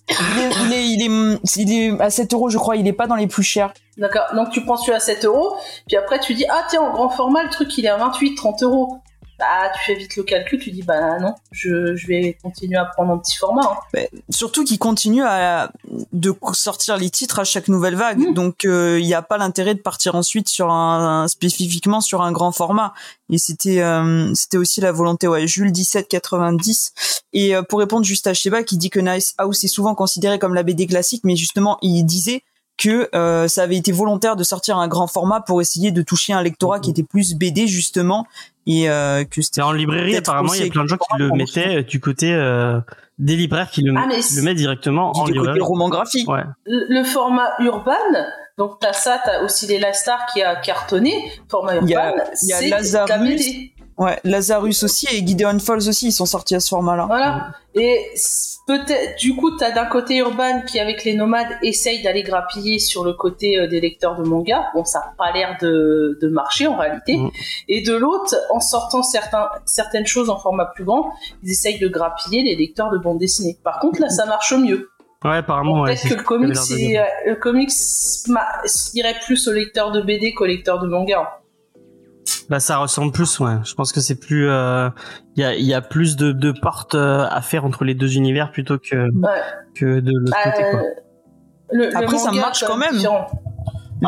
[0.09, 2.75] il, est, il, est, il, est, il est à 7 euros, je crois.
[2.75, 3.73] Il est pas dans les plus chers.
[3.97, 5.55] D'accord, donc tu prends celui à 7 euros,
[5.87, 8.35] puis après tu dis, ah tiens, en grand format, le truc il est à 28,
[8.35, 8.99] 30 euros.
[9.39, 12.85] Bah, tu fais vite le calcul, tu dis, bah non, je, je vais continuer à
[12.85, 13.61] prendre en petit format.
[13.95, 13.99] hein.
[14.31, 15.71] Surtout qu'il continue à
[16.11, 18.17] de sortir les titres à chaque nouvelle vague.
[18.29, 18.33] Mm.
[18.33, 22.21] Donc euh, il n'y a pas l'intérêt de partir ensuite sur un, un- spécifiquement sur
[22.23, 22.93] un grand format.
[23.29, 26.93] Et c'était euh, c'était aussi la volonté ouais, Jules 1790
[27.33, 30.39] et euh, pour répondre juste à Sheba qui dit que Nice House est souvent considéré
[30.39, 32.41] comme la BD classique mais justement il disait
[32.77, 36.33] que euh, ça avait été volontaire de sortir un grand format pour essayer de toucher
[36.33, 38.25] un lectorat qui était plus BD justement
[38.67, 41.31] et euh, que c'était en librairie, apparemment, il y a plein de gens qui le
[41.31, 42.79] mettaient du côté euh,
[43.17, 45.59] des libraires qui le, Ah, mais qui le mettent directement en du côté librairie.
[45.61, 46.27] roman graphique.
[46.29, 46.43] Ouais.
[46.65, 47.95] Le, le format urbain,
[48.59, 51.31] donc t'as ça, t'as aussi les Lastar qui a cartonné.
[51.49, 53.41] Format urbain, Il y a- y a c'est Lazarus.
[53.97, 57.07] Ouais, Lazarus aussi et Gideon Falls aussi, ils sont sortis à ce format-là.
[57.07, 57.47] Voilà.
[57.73, 58.11] Et
[58.67, 63.03] peut-être, du coup, t'as d'un côté Urban qui, avec les nomades, essaye d'aller grappiller sur
[63.03, 64.67] le côté euh, des lecteurs de manga.
[64.75, 67.17] Bon, ça n'a pas l'air de, de marcher en réalité.
[67.17, 67.31] Mm.
[67.69, 71.11] Et de l'autre, en sortant certains, certaines choses en format plus grand,
[71.43, 73.57] ils essayent de grappiller les lecteurs de bande dessinée.
[73.63, 74.91] Par contre, là, ça marche mieux.
[75.23, 75.95] Ouais, apparemment, ouais.
[75.95, 77.71] peut-être que le comics, euh, le comics
[78.93, 81.39] irait plus au lecteur de BD qu'au lecteur de manga.
[82.49, 83.55] Bah, ça ressemble plus, ouais.
[83.63, 84.89] Je pense que c'est plus, euh,
[85.35, 87.93] il y a, il y a plus de, de portes euh, à faire entre les
[87.93, 89.39] deux univers plutôt que, Ouais.
[89.75, 90.79] que de l'autre côté, quoi.
[90.79, 90.83] Euh,
[91.71, 92.95] le Après, ça marche c'est quand même.
[92.95, 93.27] différent.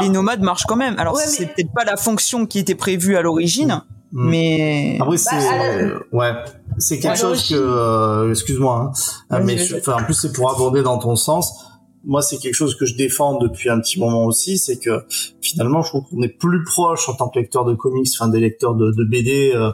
[0.02, 0.98] Les nomades marchent quand même.
[1.00, 4.30] Alors Ouais, c'est mais- peut-être pas la fonction qui était prévue à l'origine, Mm.
[4.30, 6.32] mais Après, c'est la- euh, ouais,
[6.78, 8.92] c'est quelque chose que euh, excuse-moi,
[9.30, 11.66] hein, mais enfin, en plus c'est pour aborder dans ton sens.
[12.06, 15.04] Moi, c'est quelque chose que je défends depuis un petit moment aussi, c'est que
[15.42, 18.40] finalement, je trouve qu'on est plus proche en tant que lecteur de comics, enfin des
[18.40, 19.72] lecteurs de, de BD euh,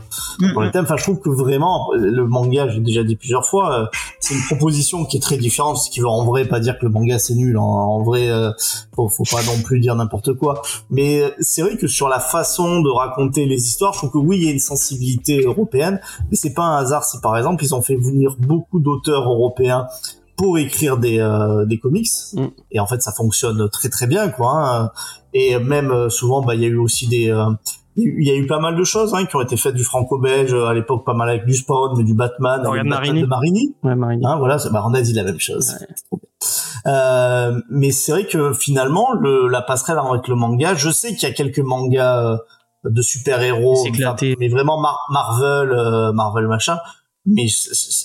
[0.54, 0.84] pour les Mm, thèmes.
[0.86, 3.86] Enfin, je trouve que vraiment le manga, j'ai déjà dit plusieurs fois, euh,
[4.20, 6.86] c'est une proposition qui est très différente, ce qui veut en vrai pas dire que
[6.86, 7.58] le manga c'est nul.
[7.58, 8.52] En, en vrai, euh,
[8.96, 10.62] faut, faut pas non plus dire n'importe quoi.
[10.90, 14.18] Mais euh, c'est vrai que sur la façon de raconter les histoires, je trouve que
[14.18, 17.64] oui, il y a une sensibilité européenne, mais c'est pas un hasard si par exemple
[17.64, 19.88] ils ont fait venir beaucoup d'auteurs européens
[20.38, 22.45] pour écrire des euh, des comics Mm.
[22.71, 24.91] et en fait ça fonctionne très très bien quoi hein.
[25.34, 27.45] et même euh, souvent bah il y a eu aussi des euh,
[27.98, 29.41] il y a eu- il y a eu pas mal de choses hein, qui ont
[29.41, 32.84] été faites du franco-belge à l'époque pas mal avec du Spawn mais du Batman avec
[32.84, 33.21] Batman Marini.
[33.21, 34.26] de Marini Ouais, Marini.
[34.26, 35.74] Hein, voilà, bah, on a dit la même chose.
[36.88, 41.28] Euh, mais c'est vrai que finalement, le, la passerelle avec le manga, je sais qu'il
[41.28, 42.38] y a quelques mangas
[42.84, 43.76] de super-héros,
[44.39, 46.78] mais vraiment Mar- Marvel, Marvel machin.
[47.26, 47.46] Mais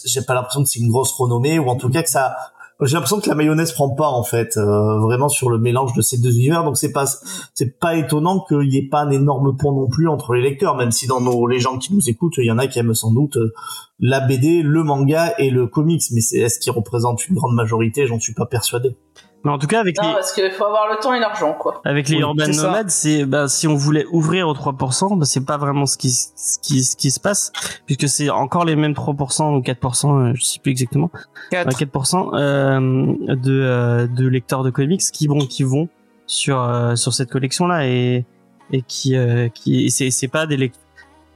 [0.04, 2.34] j'ai pas l'impression que c'est une grosse renommée, ou en tout cas que ça.
[2.82, 6.00] J'ai l'impression que la mayonnaise prend pas en fait, euh, vraiment sur le mélange de
[6.00, 6.64] ces deux univers.
[6.64, 7.04] Donc c'est pas
[7.52, 10.76] c'est pas étonnant qu'il y ait pas un énorme pont non plus entre les lecteurs,
[10.76, 12.94] même si dans nos les gens qui nous écoutent, il y en a qui aiment
[12.94, 13.52] sans doute euh,
[13.98, 18.06] la BD, le manga et le comics, mais c'est est-ce qu'ils représentent une grande majorité?
[18.06, 18.96] J'en suis pas persuadé.
[19.42, 21.54] Mais en tout cas, avec Non, les, parce qu'il faut avoir le temps et l'argent,
[21.54, 21.80] quoi.
[21.86, 25.44] avec les Oui, urban nomades, c'est, bah, si on voulait ouvrir aux 3%, bah, c'est
[25.46, 27.50] pas vraiment ce qui, ce qui, ce qui se passe,
[27.86, 31.10] puisque c'est encore les mêmes 3% ou 4%, euh, je sais plus exactement.
[31.50, 31.68] Quatre.
[31.80, 35.88] Ouais, 4% euh, de, euh, de lecteurs de comics qui vont qui vont
[36.26, 38.24] sur euh, sur cette collection là et
[38.72, 40.74] et qui euh, qui c'est c'est pas des lec-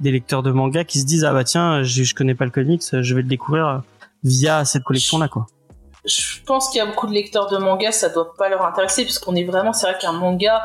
[0.01, 2.51] des lecteurs de manga qui se disent ah bah tiens je, je connais pas le
[2.53, 3.83] comics je vais le découvrir
[4.23, 5.47] via cette collection là quoi.
[6.05, 9.05] Je pense qu'il y a beaucoup de lecteurs de manga, ça doit pas leur intéresser,
[9.05, 10.65] parce qu'on est vraiment, c'est vrai qu'un manga,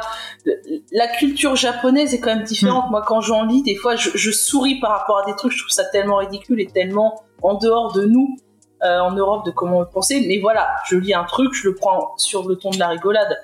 [0.91, 2.91] la culture japonaise est quand même différente.
[2.91, 5.60] Moi, quand j'en lis, des fois, je, je souris par rapport à des trucs, je
[5.60, 8.36] trouve ça tellement ridicule et tellement en dehors de nous,
[8.84, 10.23] euh, en Europe, de comment on pensait.
[10.28, 13.38] Mais voilà, je lis un truc, je le prends sur le ton de la rigolade.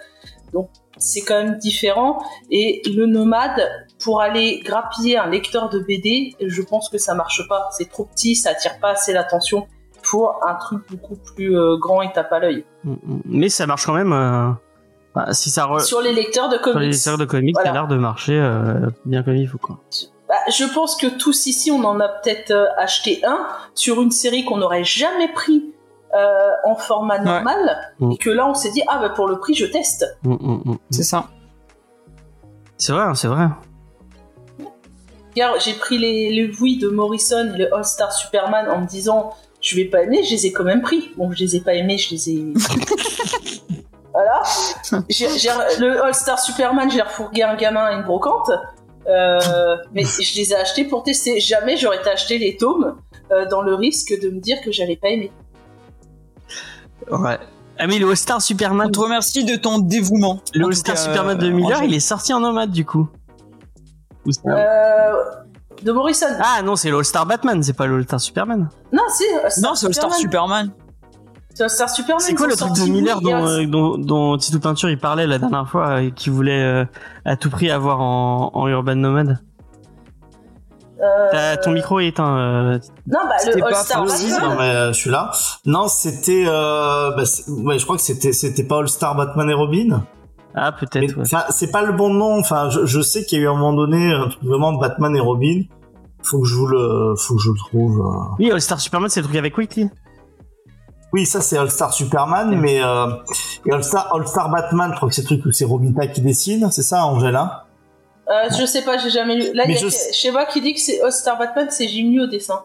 [0.54, 2.20] Donc, c'est quand même différent.
[2.52, 3.62] Et le nomade,
[4.00, 7.68] pour aller grappiller un lecteur de BD, je pense que ça marche pas.
[7.72, 9.68] C'est trop petit, ça attire pas assez l'attention
[10.48, 12.66] un truc beaucoup plus euh, grand et tape à l'œil.
[12.84, 13.22] Mm, mm.
[13.26, 14.14] Mais ça marche quand même.
[14.14, 14.50] euh,
[15.14, 16.80] bah, si ça re- Sur les lecteurs de sur comics.
[16.82, 19.80] les lecteurs de comics, ça a l'air de marcher euh, bien comme il faut quoi.
[20.28, 24.12] Bah, je pense que tous ici, on en a peut-être euh, acheté un sur une
[24.12, 25.72] série qu'on n'aurait jamais pris
[26.16, 27.78] euh, en format normal.
[28.00, 28.12] Mm.
[28.12, 30.06] Et que là, on s'est dit, ah bah pour le prix, je teste.
[30.90, 31.28] C'est ça.
[32.78, 33.48] C'est vrai, hein, c'est vrai.
[35.60, 39.34] J'ai pris les, les oui de Morrison et le All-Star Superman en me disant,
[39.66, 41.12] je vais pas aimer, je les ai quand même pris.
[41.18, 42.54] Bon, je les ai pas aimés, je les ai.
[44.14, 44.42] voilà.
[45.80, 48.52] Le All-Star Superman, j'ai refourgué un gamin à une brocante.
[49.08, 51.40] Euh, mais je les ai achetés pour tester.
[51.40, 52.96] Jamais j'aurais acheté les tomes
[53.32, 55.32] euh, dans le risque de me dire que j'allais pas aimer.
[57.12, 57.38] Ouais.
[57.78, 60.42] Ah mais le All-Star Superman, On te remercie de ton dévouement.
[60.54, 63.08] le All-Star Superman de euh, Miller, il est sorti en nomade du coup.
[64.26, 65.14] Ou c'est- Euh,
[65.84, 66.26] de Morrison.
[66.40, 68.70] Ah non, c'est le All-Star Batman, c'est pas le All-Star Superman.
[68.92, 69.24] Non, si.
[69.44, 70.72] All-Star Non, c'est le Star Superman.
[71.54, 72.20] C'est All-Star Superman.
[72.26, 75.26] C'est quoi le truc de Miller dont, All- euh, dont, dont Tito Peinture il parlait
[75.28, 76.86] la dernière fois et qui voulait euh,
[77.24, 79.40] à tout prix avoir en, en Urban Nomade?
[81.02, 82.38] Euh, T'as- Ton micro est éteint.
[82.38, 84.40] euh, Non, bah C'était le All-Star Batman.
[84.42, 85.32] Non mais euh, je suis là.
[85.66, 89.54] Non, c'était euh, bah, ouais, je crois que c'était c'était pas All Star Batman et
[89.54, 90.04] Robin.
[90.56, 91.18] Ah peut-être.
[91.18, 91.24] Ouais.
[91.24, 92.40] enfin, c'est pas le bon nom.
[92.40, 94.74] Enfin, je, je sais qu'il y a eu à un moment donné un truc vraiment
[94.74, 95.64] Batman et Robin.
[96.24, 98.00] Faut que je vous le, faut que je le trouve.
[98.00, 98.36] euh.
[98.40, 99.90] Oui, All-Star Superman, c'est le truc avec Weekly.
[101.14, 103.08] Oui, ça c'est All Star Superman, mais euh,
[103.66, 106.08] et All Star All Star Batman, je crois que c'est le truc où c'est Robinta
[106.08, 107.66] qui dessine, c'est ça, Angela?
[108.28, 109.54] Euh, je sais pas, j'ai jamais lu.
[109.54, 112.64] Là, il y a je qui dit que c'est All-Star Batman, c'est Jimmy au dessin.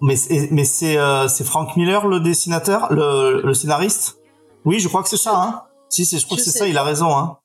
[0.00, 4.18] Mais c'est- mais c'est euh, c'est Frank Miller le dessinateur, le, le scénariste?
[4.64, 5.32] Oui, je crois que c'est ça.
[5.36, 5.62] Hein
[5.94, 6.66] si, c'est je crois Je que c'est ça.
[6.68, 7.16] Il a raison.
[7.16, 7.38] Hein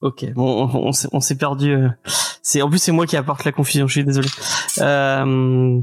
[0.00, 1.72] Ok, bon, on, on s'est- perdu.
[1.72, 1.88] euh,
[2.42, 3.86] C'est en plus c'est moi qui apporte la confusion.
[3.86, 4.28] Je suis désolé.
[4.80, 5.80] Euh,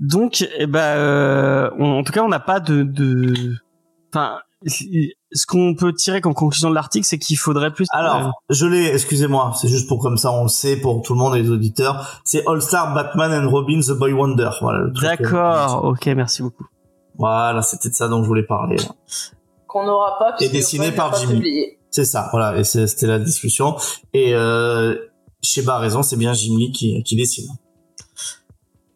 [0.00, 3.54] donc, eh ben, euh, on- en tout cas, on n'a pas de, de,
[4.12, 7.84] enfin, ce qu'on peut tirer comme conclusion de l'article, c'est qu'il faudrait plus.
[7.94, 11.12] euh, Alors, je l'ai, excusez-moi, c'est juste pour comme ça on le sait pour tout
[11.12, 12.20] le monde et les auditeurs.
[12.24, 14.50] C'est All Star Batman and Robin The Boy Wonder.
[14.60, 14.88] Voilà.
[15.00, 15.84] D'accord.
[15.84, 16.66] Ok, merci beaucoup.
[17.16, 18.76] Voilà, c'était de ça dont je voulais parler.
[19.72, 20.34] Qu'on n'aura pas.
[20.36, 21.78] puisque dessiné par Jimmy.
[21.90, 23.76] C'est ça, voilà, et c'était la discussion.
[24.12, 24.96] Et euh,
[25.42, 27.48] Sheba a raison, c'est bien Jim Lee qui, qui dessine.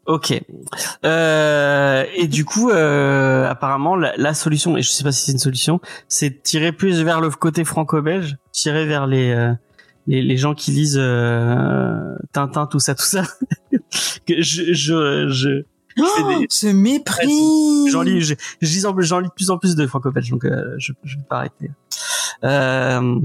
[0.07, 0.39] Ok.
[1.05, 5.33] Euh, et du coup, euh, apparemment, la, la solution, et je sais pas si c'est
[5.33, 9.53] une solution, c'est de tirer plus vers le côté franco-belge, tirer vers les, euh,
[10.07, 13.25] les les gens qui lisent euh, Tintin, tout ça, tout ça.
[14.27, 15.65] que je je je
[15.99, 17.89] Oh, des- ce mépris.
[17.91, 20.45] j'en lis, je- je lis en- j'en lis de plus en plus de franco-belge, donc
[20.45, 21.71] euh, je je vais pas arrêter.
[22.45, 23.19] Euh,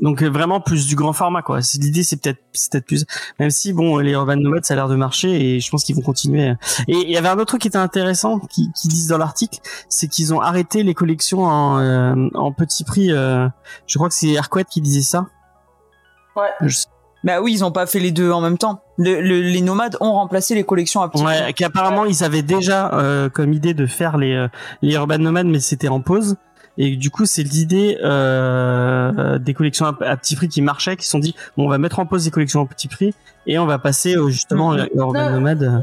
[0.00, 1.58] donc euh, vraiment plus du grand format quoi.
[1.78, 3.04] L'idée c'est peut-être c'est peut-être plus
[3.38, 5.94] même si bon les urban nomades ça a l'air de marcher et je pense qu'ils
[5.96, 6.54] vont continuer.
[6.88, 9.58] Et il y avait un autre truc qui était intéressant qui, qui disent dans l'article,
[9.88, 13.12] c'est qu'ils ont arrêté les collections en, euh, en petit prix.
[13.12, 13.48] euh,
[13.86, 15.26] je crois que c'est Arquette qui disait ça.
[16.36, 16.48] Ouais.
[16.62, 16.86] Je sais-
[17.24, 18.82] Bah oui, ils ont pas fait les deux en même temps.
[18.98, 21.32] Le- le- les nomades ont remplacé les collections à petits prix.
[21.40, 24.48] Ouais, qu'apparemment ils avaient déjà euh, comme idée de faire les euh,
[24.82, 26.36] les urban nomades, mais c'était en pause.
[26.78, 31.04] Et du coup, c'est l'idée euh, des collections à, à petit prix qui marchaient, qui
[31.04, 33.14] se sont dit bon, on va mettre en pause les collections à petit prix
[33.46, 34.88] et on va passer justement Mhm.
[34.94, 35.30] aux urban Non.
[35.36, 35.82] nomades.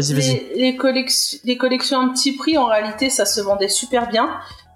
[0.00, 0.32] Vas-y, vas-y.
[0.32, 4.30] Les, les, collections, les collections à petit prix, en réalité, ça se vendait super bien,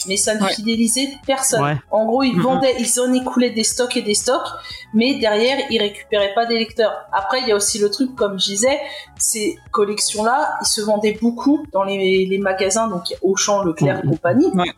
[0.09, 0.53] mais ça ne Ouais.
[0.53, 1.63] fidélisait personne.
[1.63, 1.77] Ouais.
[1.91, 4.49] En gros, ils vendaient, ils en écoulaient des stocks et des stocks,
[4.95, 6.93] mais derrière, ils récupéraient pas des lecteurs.
[7.13, 8.81] Après, il y a aussi le truc, comme je disais,
[9.19, 14.51] ces collections-là, ils se vendaient beaucoup dans les, les magasins, donc Auchan, Leclerc et compagnie.
[14.55, 14.73] Ouais.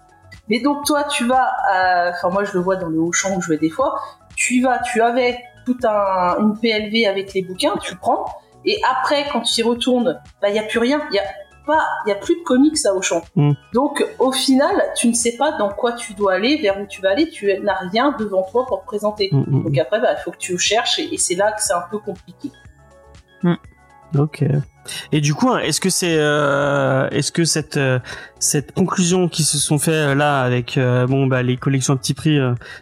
[0.48, 1.50] Mais donc, toi, tu vas,
[2.12, 3.98] enfin, moi, je le vois dans le Auchan où je vais des fois,
[4.36, 8.26] tu y vas, tu avais tout un, une PLV avec les bouquins, tu prends,
[8.64, 11.02] et après, quand tu y retournes, bah, il n'y a plus rien.
[11.10, 11.24] Il y a
[11.66, 13.22] pas, il y a plus de comics à Auchan.
[13.36, 13.52] Mm.
[13.72, 17.00] Donc, au final, tu ne sais pas dans quoi tu dois aller, vers où tu
[17.00, 19.30] vas aller, tu n'as rien devant toi pour te présenter.
[19.32, 21.62] Mm, mm, Donc après, bah, il faut que tu cherches, et, et c'est là que
[21.62, 22.50] c'est un peu compliqué.
[24.18, 24.44] Ok.
[25.12, 27.98] Et du coup, est-ce que c'est, euh, est-ce que cette euh,
[28.38, 31.96] cette conclusion qui se sont fait euh, là avec euh, bon bah les collections à
[31.96, 32.38] petit prix,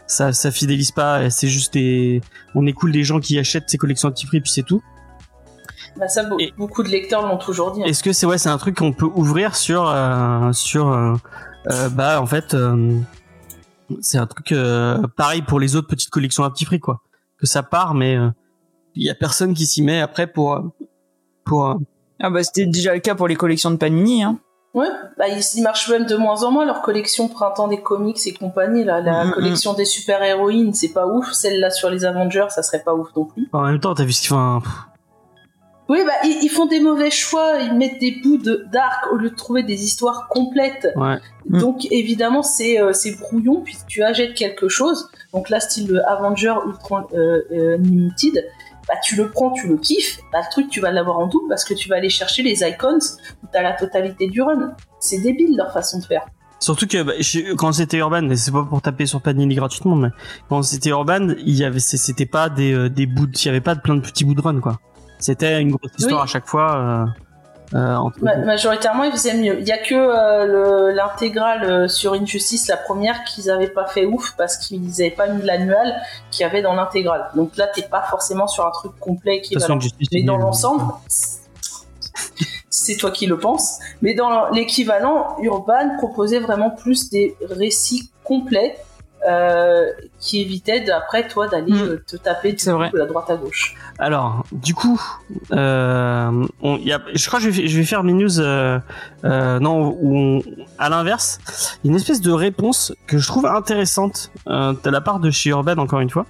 [0.06, 2.20] ça ça fidélise pas, c'est juste des,
[2.54, 4.82] on écoule des gens qui achètent ces collections à petit prix puis c'est tout?
[5.96, 7.82] Bah, ça, be- Et- beaucoup de lecteurs l'ont toujours dit.
[7.82, 7.86] hein.
[7.86, 11.14] Est-ce que c'est ouais, c'est un truc qu'on peut ouvrir sur euh, sur euh,
[11.70, 12.98] euh, bah en fait euh,
[14.00, 17.00] c'est un truc euh, pareil pour les autres petites collections à petit prix quoi.
[17.38, 18.30] Que ça part mais euh,
[18.94, 20.60] il y a personne qui s'y met après pour
[21.44, 21.74] pour euh,
[22.20, 24.22] Ah bah c'était déjà le cas pour les collections de Panini.
[24.22, 24.38] Hein.
[24.74, 28.18] Ouais, bah, ils, ils marchent même de moins en moins, leur collection printemps des comics
[28.26, 32.06] et compagnie, là, la Mm, mm, collection des super-héroïnes, c'est pas ouf, celle-là sur les
[32.06, 33.50] Avengers, ça serait pas ouf non plus.
[33.52, 34.60] en même temps t'as vu ce qu'ils font.
[34.62, 34.72] pff,
[35.88, 39.16] Oui, bah, ils, ils font des mauvais choix, ils mettent des bouts de d'arc au
[39.16, 40.88] lieu de trouver des histoires complètes.
[40.96, 41.16] Ouais.
[41.48, 41.58] Mm.
[41.58, 46.08] Donc, évidemment, c'est euh, c'est brouillon, puis tu achètes quelque chose, donc là, style le
[46.08, 48.44] Avenger Ultra euh, euh, Limited,
[48.88, 51.48] bah, tu le prends, tu le kiffes, bah, le truc, tu vas l'avoir en double
[51.48, 52.98] parce que tu vas aller chercher les icons
[53.42, 54.74] où t'as la totalité du run.
[54.98, 56.24] C'est débile leur façon de faire.
[56.62, 57.12] Surtout que bah,
[57.56, 60.10] quand c'était Urban, et c'est pas pour taper sur Panini gratuitement, mais
[60.48, 63.60] quand c'était Urban, il y avait, c'était pas des, euh, des bouts, il y avait
[63.60, 64.78] pas de plein de petits bouts de run quoi.
[65.22, 66.28] C'était une grosse histoire Oui.
[66.28, 66.76] à chaque fois.
[67.74, 69.58] Euh, euh, Ma- majoritairement, ils faisaient mieux.
[69.60, 74.04] Il y a que euh, le- l'intégrale sur Injustice, la première, qu'ils avaient pas fait
[74.04, 75.94] ouf parce qu'ils avaient pas mis l'annual
[76.30, 77.30] qu'il y avait dans l'intégrale.
[77.34, 79.40] Donc là, t'es pas forcément sur un truc complet.
[79.80, 80.84] Justice Mais dans l'ensemble,
[82.68, 83.78] c'est toi qui le penses.
[84.02, 88.76] Mais dans l'équivalent, Urban proposait vraiment plus des récits complets
[89.28, 89.86] euh,
[90.18, 91.82] qui évitaient d'après toi d'aller Mm.
[91.82, 93.74] euh, te taper de la droite à gauche.
[93.98, 95.00] Alors, du coup,
[95.52, 98.40] euh, on, il y a, je crois que je vais, je vais faire mes news,
[98.40, 98.78] euh,
[99.24, 100.42] euh, non, où on-
[100.78, 101.38] à l'inverse,
[101.82, 105.20] il y a une espèce de réponse que je trouve intéressante euh, de la part
[105.20, 106.26] de chez Urban, encore une fois.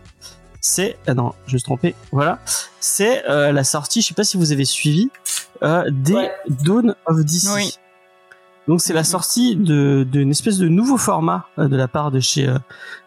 [0.61, 2.39] C'est, ah non, je me suis trompé, voilà.
[2.79, 5.11] C'est euh, la sortie, je sais pas si vous avez suivi,
[5.63, 6.31] euh, des Ouais.
[6.65, 7.49] Dawn of DC.
[7.55, 7.75] Oui.
[8.69, 12.21] Donc c'est la sortie de d'une espèce de nouveau format euh, de la part de
[12.21, 12.59] chez euh,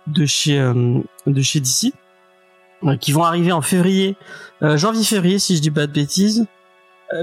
[0.07, 1.93] de chez euh, de chez DC
[2.99, 4.15] qui vont arriver en février,
[4.61, 6.45] janvier-février si je dis pas de bêtises,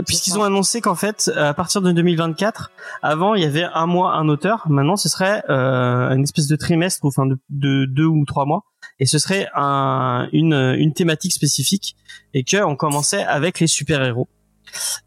[0.06, 4.14] puisqu'ils ont annoncé qu'en fait à partir de 2024, avant il y avait un mois
[4.14, 8.44] un auteur, maintenant ce serait une espèce de trimestre, enfin de, de deux ou trois
[8.44, 8.64] mois,
[8.98, 11.94] et ce serait un, une une thématique spécifique
[12.34, 14.28] et que on commençait avec les super héros.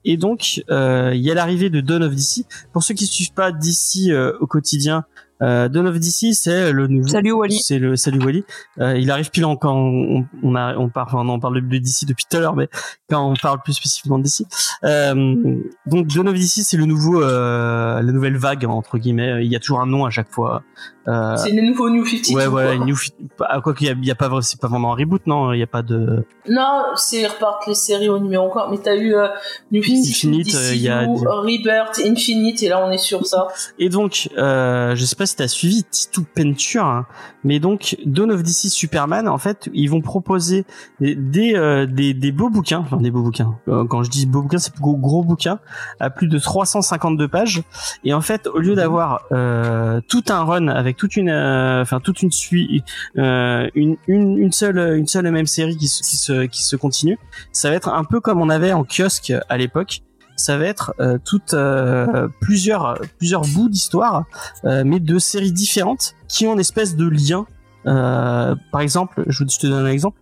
[0.04, 2.46] Et donc, euh, il y a l'arrivée de Dawn of DC.
[2.74, 5.04] Pour ceux qui suivent pas DC euh, au quotidien,
[5.42, 7.10] Euh, Dawn of DC, c'est le nouveau.
[7.10, 7.60] Salut Wally.
[7.60, 8.46] C'est le salut Wally.
[8.80, 11.78] Euh, il arrive pile en- quand on, on, a, on parle, enfin, on parle de
[11.78, 12.70] DC depuis tout à l'heure, mais
[13.10, 14.46] quand on parle plus spécifiquement de DC.
[14.86, 15.58] Euh,
[15.88, 19.44] donc Dawn of DC, c'est le nouveau, euh, la nouvelle vague entre guillemets.
[19.46, 20.64] Il y a toujours un nom à chaque fois.
[21.08, 22.34] Euh, C'est le nouveau New 52.
[22.36, 22.86] ouais, voilà, quoi.
[22.86, 22.96] New,
[23.42, 25.64] ah, quoi qu'il y a, a pas, c'est pas vraiment un reboot, non Il y
[25.64, 26.26] a pas de.
[26.50, 28.70] Non, c'est repartent les séries au numéro encore.
[28.72, 29.28] Mais t'as eu euh,
[29.72, 33.48] New 52, Infinite, euh, il y a- Rebirth, Infinite, et là on est sur ça.
[33.78, 37.06] Et donc, euh, je sais pas si t'as suivi Titou Penture, hein,
[37.46, 40.66] mais donc Dawn of DC Superman, en fait, ils vont proposer
[41.00, 43.56] des des, euh, des, des beaux bouquins, enfin des beaux bouquins.
[43.68, 45.60] Euh, quand je dis beaux bouquins, c'est gros, gros bouquins
[46.00, 47.62] à plus de 352 pages.
[48.04, 52.00] Et en fait, au lieu d'avoir euh, tout un run avec toute une, euh, enfin
[52.00, 52.84] toute une suite,
[53.18, 56.64] euh, une, une une seule une seule et même série qui se qui se qui
[56.64, 57.20] se continue,
[57.52, 60.02] ça va être un peu comme on avait en kiosque à l'époque.
[60.36, 64.26] Ça va être euh, toutes euh, plusieurs plusieurs bouts d'histoire,
[64.66, 67.46] euh, mais de séries différentes qui ont une espèce de lien.
[67.88, 70.20] Euh, par exemple, je, te donne un exemple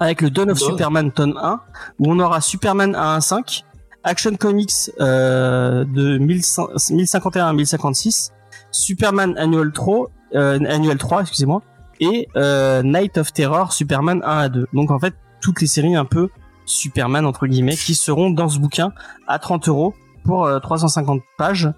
[0.00, 0.70] avec le Dawn of Dawn.
[0.70, 1.60] Superman tome 1
[1.98, 3.62] où on aura Superman 1.5,
[4.04, 8.32] Action Comics euh, de 1100 1051 à 1056,
[8.70, 11.62] Superman Annual 3, euh, Annual 3 excusez-moi,
[12.00, 14.66] et euh, Night of Terror Superman 1 à 2.
[14.72, 16.28] Donc en fait toutes les séries un peu
[16.66, 18.92] Superman entre guillemets qui seront dans ce bouquin
[19.26, 19.94] à 30 euros
[20.24, 21.68] pour euh, 350 pages.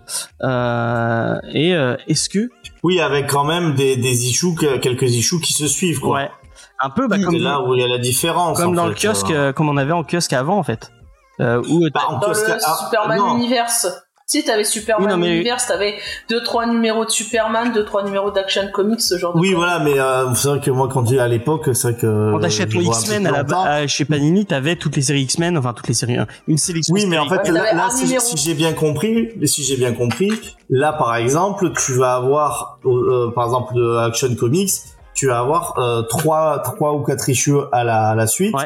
[0.43, 2.51] Euh, et euh, est-ce que
[2.83, 6.01] Oui, avec quand même des, des issues, que- quelques issues qui se suivent.
[6.01, 6.17] Quoi.
[6.19, 6.31] ouais
[6.81, 8.59] un peu bah, comme, là où il y a la différence.
[8.61, 9.49] comme dans fait, le kiosque euh.
[9.49, 10.91] euh, comme on avait en kiosque avant en fait.
[11.41, 13.37] Euh, où Bah, en Dans kiosque, le ah, Superman non.
[13.37, 13.87] Universe.
[14.31, 15.97] Tu sais, t'avais Superman Oui, mais- Universe, t'avais
[16.31, 19.81] deux trois numéros de Superman, deux trois numéros d'Action Comics, ce genre de Oui, voilà,
[19.81, 22.33] mais euh, c'est vrai que moi, quand j'ai à l'époque, c'est vrai que.
[22.33, 25.75] Quand t'achètes un X-Men à la à- chez Panini, t'avais toutes les séries X-Men, enfin
[25.75, 26.95] toutes les séries, hein, une sélection.
[26.95, 28.07] Oui, mais en fait, Ouais, là, si,
[28.39, 30.33] j'ai bien compris, si j'ai bien compris,
[30.71, 34.71] là, par exemple, tu vas avoir, euh, par exemple, de Action Comics,
[35.15, 38.65] tu vas avoir euh, trois, trois ou quatre issues à la, à la suite, Ouais.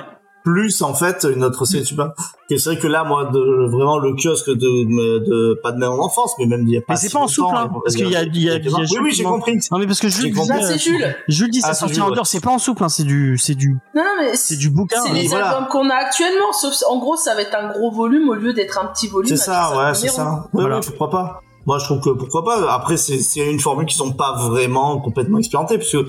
[0.52, 2.12] Plus en fait une autre Superman.
[2.50, 5.90] Et C'est vrai que là, moi, de, vraiment le kiosque de, de, pas de même
[5.90, 6.94] enfance, mais même d'il y a pas.
[6.94, 8.64] Mais c'est si pas en souple, hein, parce qu'il y a, il y a, il
[8.64, 9.58] y a Oui, oui, j'ai compris.
[9.70, 10.60] Non mais parce que Jules compris.
[10.60, 11.16] Là, c'est Jules.
[11.28, 13.04] Jules dit Ah, ça c'est sorti Jules, en dur, c'est pas en souple, hein, c'est
[13.04, 15.00] du, c'est du, Non, non, mais c'est du bouquin.
[15.04, 15.14] C'est hein.
[15.14, 15.50] les voilà.
[15.50, 18.52] albums qu'on a actuellement, sauf en gros, ça va être un gros volume au lieu
[18.54, 19.28] d'être un petit volume.
[19.28, 20.48] C'est ça, ouais, c'est ça.
[20.52, 21.42] Ouais, ouais, pourquoi pas.
[21.68, 22.72] Moi, je trouve que pourquoi pas.
[22.72, 26.08] Après, c'est une formule qui sont pas vraiment complètement expérimentées, parce que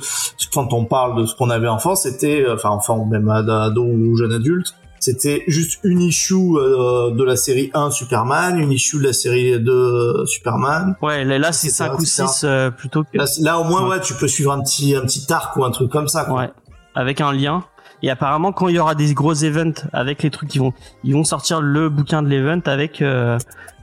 [0.54, 4.16] quand on parle de ce qu'on avait enfant, c'était, euh, enfin, enfant même ado ou
[4.16, 9.04] jeune adulte, c'était juste une issue euh, de la série 1 Superman, une issue de
[9.08, 10.96] la série 2 Superman.
[11.02, 12.28] Ouais, là, c'est etc., 5 ou etc.
[12.28, 13.18] 6 euh, plutôt que.
[13.44, 13.90] Là, au moins, Ouais.
[13.98, 14.02] ouais.
[14.02, 16.24] tu peux suivre un petit un petit arc ou un truc comme ça.
[16.24, 16.40] Quoi.
[16.40, 16.50] Ouais,
[16.96, 17.66] avec un lien.
[18.02, 20.72] Et apparemment, quand il y aura des gros events avec les trucs qui vont,
[21.04, 23.38] ils vont sortir le bouquin de l'event avec euh,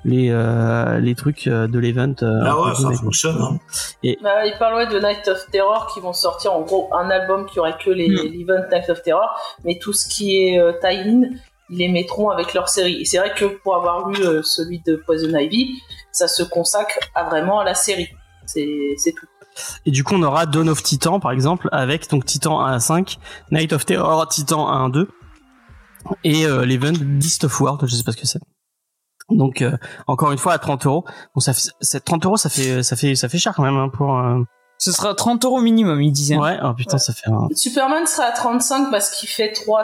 [0.07, 2.14] les euh, les trucs euh, de l'event.
[2.22, 3.36] euh, Ah ouais, ça fonctionne.
[3.40, 3.59] Hein.
[4.22, 7.44] Bah, il parle ouais, de Night of Terror qui vont sortir en gros un album
[7.46, 8.32] qui aurait que les Mm.
[8.32, 9.28] l'event Night of Terror,
[9.64, 11.22] mais tout ce qui est euh, tie-in,
[11.70, 13.00] ils les mettront avec leur série.
[13.00, 15.82] Et c'est vrai que pour avoir lu euh, celui de Poison Ivy,
[16.12, 18.09] ça se consacre à vraiment à la série.
[18.46, 19.26] C'est c'est tout.
[19.86, 22.78] Et du coup, on aura Dawn of Titan, par exemple, avec donc Titan 1 à
[22.78, 23.18] 5,
[23.50, 25.09] Night of Terror, Titan 1 à 2,
[26.24, 28.38] et euh, l'event Beast of World, je sais pas ce que c'est.
[29.30, 31.04] Donc, euh, encore une fois, à 30 euros.
[31.34, 33.76] Bon, ça fait, c'est 30 euros, ça fait, ça fait, ça fait cher quand même,
[33.76, 34.38] hein, pour, euh,
[34.78, 36.36] Ce sera 30 euros minimum, il disait.
[36.36, 36.98] ouais, oh putain, Ouais.
[36.98, 39.82] ça fait un, Superman sera à 35 parce qu'il fait 3,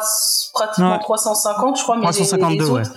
[0.55, 0.99] pratiquement Ouais.
[1.01, 2.81] 350, je crois, mais les- 352, les, ouais.
[2.83, 2.97] autres, ouais,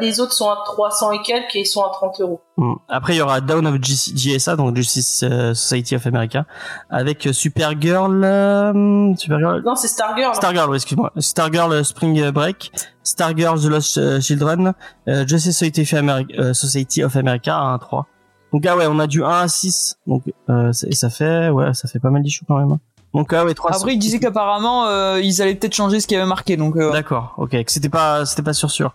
[0.00, 2.40] les autres sont à 300 et quelques et ils sont à 30 euros.
[2.56, 2.74] Hmm.
[2.88, 6.44] Après, il y aura Down of JSA, donc Justice euh, Society of America,
[6.90, 10.34] avec euh, Supergirl, euh, Supergirl, Non, c'est Stargirl.
[10.34, 12.70] Stargirl, oui, excuse-moi, Stargirl euh, Spring Break,
[13.02, 14.74] Stargirl The Lost Children,
[15.08, 18.06] euh, Justice Society of, America, euh, Society of America 1 à 3.
[18.52, 21.72] Donc ah ouais, on a du 1 à 6, donc euh, et ça fait ouais,
[21.72, 22.72] ça fait pas mal d'issues quand même.
[22.72, 22.80] hein.
[23.14, 23.78] Donc ah ouais, 300.
[23.80, 26.92] Après, il disait qu'apparemment, euh, ils allaient peut-être changer ce qui avait marqué, donc euh,
[26.92, 28.94] D'accord, ok, que c'était pas c'était pas sûr sûr.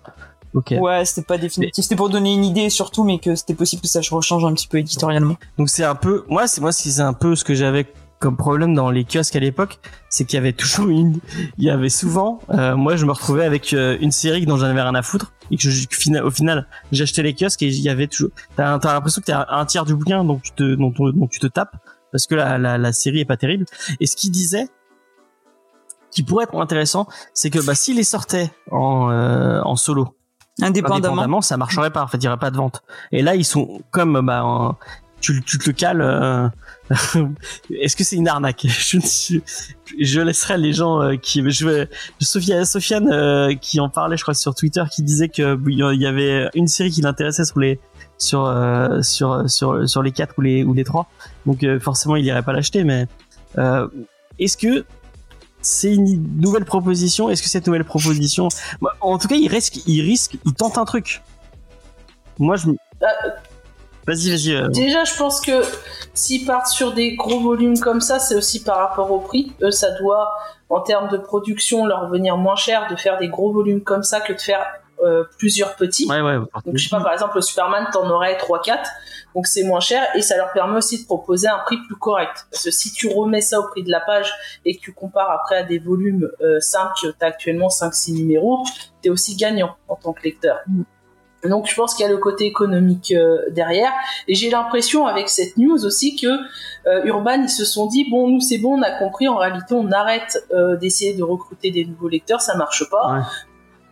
[0.54, 0.74] Ok.
[0.80, 1.84] ouais, c'était pas définitif.
[1.84, 4.68] C'était pour donner une idée surtout, mais que c'était possible que ça rechange un petit
[4.68, 5.36] peu éditorialement.
[5.58, 7.86] Donc c'est un peu moi c'est moi c'est un peu ce que j'avais
[8.20, 9.78] comme problème dans les kiosques à l'époque,
[10.10, 11.20] c'est qu'il y avait toujours une
[11.60, 14.66] il y avait souvent euh, moi je me retrouvais avec euh, une série dont j'en
[14.66, 15.88] avais rien à foutre et que je,
[16.24, 19.46] au final j'achetais les kiosques et il y avait toujours t'as t'as l'impression que t'as
[19.50, 21.76] un tiers du bouquin donc tu te dont, on- dont tu te tapes
[22.12, 23.66] parce que la, la la série est pas terrible
[24.00, 24.68] et ce qu'il disait
[26.10, 30.16] qui pourrait être intéressant c'est que bah s'il les sortait en euh, en solo
[30.62, 30.96] Indépendamment.
[31.12, 32.02] indépendamment, ça marcherait pas.
[32.04, 32.82] En fait, il y aurait pas de vente.
[33.12, 34.76] Et là, ils sont comme bah, en-
[35.22, 36.02] tu, tu te le cales.
[36.02, 36.48] euh,
[37.82, 38.66] Est-ce que c'est une arnaque?
[40.00, 41.42] Je, laisserai les gens euh, qui.
[41.50, 41.88] Je.
[42.20, 45.58] Sophia, Sofiane euh, qui en parlait, je crois, sur Twitter, qui disait que euh,
[45.94, 47.80] il y avait une série qui l'intéressait sur les
[48.18, 51.08] sur euh, sur sur sur les quatre ou les ou les trois.
[51.46, 52.84] Donc euh, forcément, il irait pas l'acheter.
[52.84, 53.08] Mais
[53.58, 53.88] euh,
[54.40, 54.86] est-ce que
[55.62, 58.48] c'est une nouvelle proposition Est-ce que cette nouvelle proposition,
[59.02, 61.22] en tout cas, il risque, il risque, il tente un truc.
[62.40, 62.70] Moi, je.
[62.70, 63.06] Euh,
[64.06, 64.54] Vas-y, vas-y.
[64.56, 65.62] euh, Déjà, je pense que
[66.14, 69.52] s'ils partent sur des gros volumes comme ça, c'est aussi par rapport au prix.
[69.62, 70.30] Eux, ça doit,
[70.70, 74.22] en termes de production, leur venir moins cher de faire des gros volumes comme ça
[74.22, 74.66] que de faire
[75.04, 76.08] euh, plusieurs petits.
[76.10, 76.38] Ouais, ouais.
[76.38, 78.80] Donc, je sais pas, par exemple, le Superman, t'en aurais 3-4.
[79.36, 82.48] Donc, c'est moins cher et ça leur permet aussi de proposer un prix plus correct.
[82.52, 84.34] Parce que si tu remets ça au prix de la page
[84.66, 88.64] et que tu compares après à des volumes euh, simples, que t'as actuellement 5-6 numéros,
[89.02, 90.58] t'es aussi gagnant en tant que lecteur.
[91.44, 93.92] Donc, je pense qu'il y a le côté économique euh, derrière.
[94.28, 96.28] Et j'ai l'impression, avec cette news aussi, que
[96.88, 99.74] euh, Urban, ils se sont dit, bon, nous, c'est bon, on a compris, en réalité,
[99.74, 103.22] on arrête euh, d'essayer de recruter des nouveaux lecteurs, ça marche pas Ouais.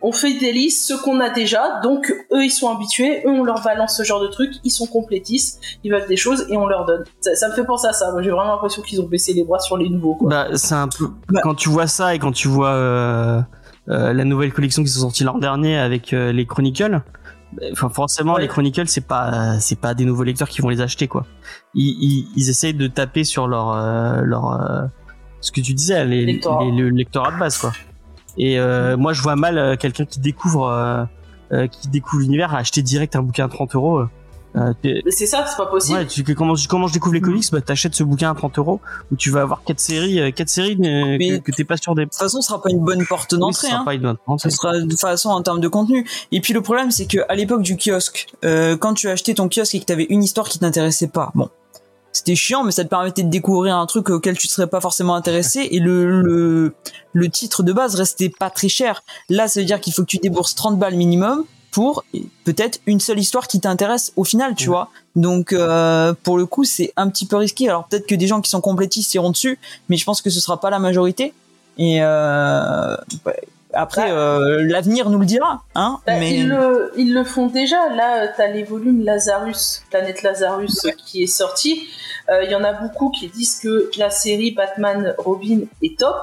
[0.02, 3.42] On fait des listes, ce qu'on a déjà, donc eux ils sont habitués, eux on
[3.44, 6.66] leur balance ce genre de trucs, ils sont complétistes, ils veulent des choses et on
[6.66, 7.04] leur donne.
[7.20, 9.42] Ça, ça me fait penser à ça, moi j'ai vraiment l'impression qu'ils ont baissé les
[9.44, 10.14] bras sur les nouveaux.
[10.14, 10.28] Quoi.
[10.28, 11.08] Bah, c'est un peu.
[11.30, 11.40] Bah.
[11.42, 13.40] Quand tu vois ça et quand tu vois euh,
[13.88, 17.00] euh, la nouvelle collection qui sont sortie l'an dernier avec euh, les Chronicles,
[17.54, 18.42] bah, enfin forcément Ouais.
[18.42, 21.24] les Chronicles c'est pas c'est pas des nouveaux lecteurs qui vont les acheter quoi.
[21.74, 23.74] Ils, ils, ils essayent de taper sur leur
[24.22, 24.88] leur
[25.40, 26.64] ce que tu disais les, Lectorat.
[26.64, 27.72] les- le lectorat de base quoi.
[28.38, 30.68] Et euh, moi je vois mal euh, quelqu'un qui découvre
[31.52, 34.02] euh, qui découvre l'univers à acheter direct un bouquin à 30 euros.
[34.84, 35.98] Mais c'est ça, c'est pas possible.
[35.98, 37.44] Ouais, tu, que- comment, comment je découvre les comics?
[37.52, 38.80] Bah, t'achètes ce bouquin à 30 euros
[39.12, 42.04] où tu vas avoir quatre séries, quatre séries Mais- que, que t'es pas sûr des.
[42.06, 43.48] De toute façon, ce sera pas une bonne porte d'entrée.
[43.50, 43.84] Oui, ce sera hein.
[43.84, 46.08] pas une bonne Ce sera de toute façon en termes de contenu.
[46.32, 49.48] Et puis le problème, c'est que à l'époque du kiosque, euh, quand tu achetais ton
[49.50, 51.50] kiosque et que t'avais une histoire qui t'intéressait pas, bon,
[52.16, 55.14] c'était chiant, mais ça te permettait de découvrir un truc auquel tu serais pas forcément
[55.14, 55.68] intéressé.
[55.70, 56.74] Et le, le,
[57.12, 59.02] le titre de base restait pas très cher.
[59.28, 62.04] Là, ça veut dire qu'il faut que tu débourses 30 balles minimum pour
[62.44, 64.76] peut-être une seule histoire qui t'intéresse au final, tu Ouais.
[64.76, 64.90] vois.
[65.14, 67.68] Donc euh, pour le coup, c'est un petit peu risqué.
[67.68, 69.58] Alors peut-être que des gens qui sont complétistes iront dessus,
[69.90, 71.34] mais je pense que ce sera pas la majorité.
[71.78, 72.96] Et euh,
[73.76, 74.14] après, Bah.
[74.16, 75.98] euh, l'avenir nous le dira, hein.
[76.06, 77.88] Bah, mais ils, le, ils le font déjà.
[77.94, 81.86] Là, euh, t'as les volumes Lazarus, Planète Lazarus, euh, qui est sorti.
[82.30, 86.16] Euh, Il y en a beaucoup qui disent que la série Batman Robin est top,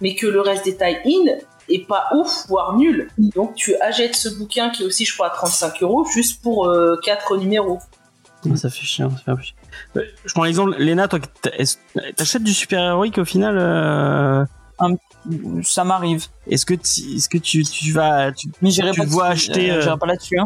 [0.00, 1.36] mais que le reste des tie-in
[1.68, 3.08] est pas ouf, voire nul.
[3.18, 6.70] Donc tu achètes ce bouquin qui est aussi, je crois, à 35 euros, juste pour
[7.02, 7.78] 4 numéros.
[8.54, 9.10] Ça fait chiant.
[9.10, 9.56] Ça fait un peu chiant.
[9.96, 11.18] Euh, Je prends l'exemple, Léna, toi,
[12.16, 14.44] t'achètes du super héroïque au final euh,
[15.64, 16.26] ça m'arrive.
[16.50, 19.50] Est-ce que, tu- est-ce que tu, tu vas, tu- Mais j'irai Tu pas vois dessus,
[19.50, 20.38] acheter, euh, euh, j'irai pas là-dessus.
[20.38, 20.44] Hein.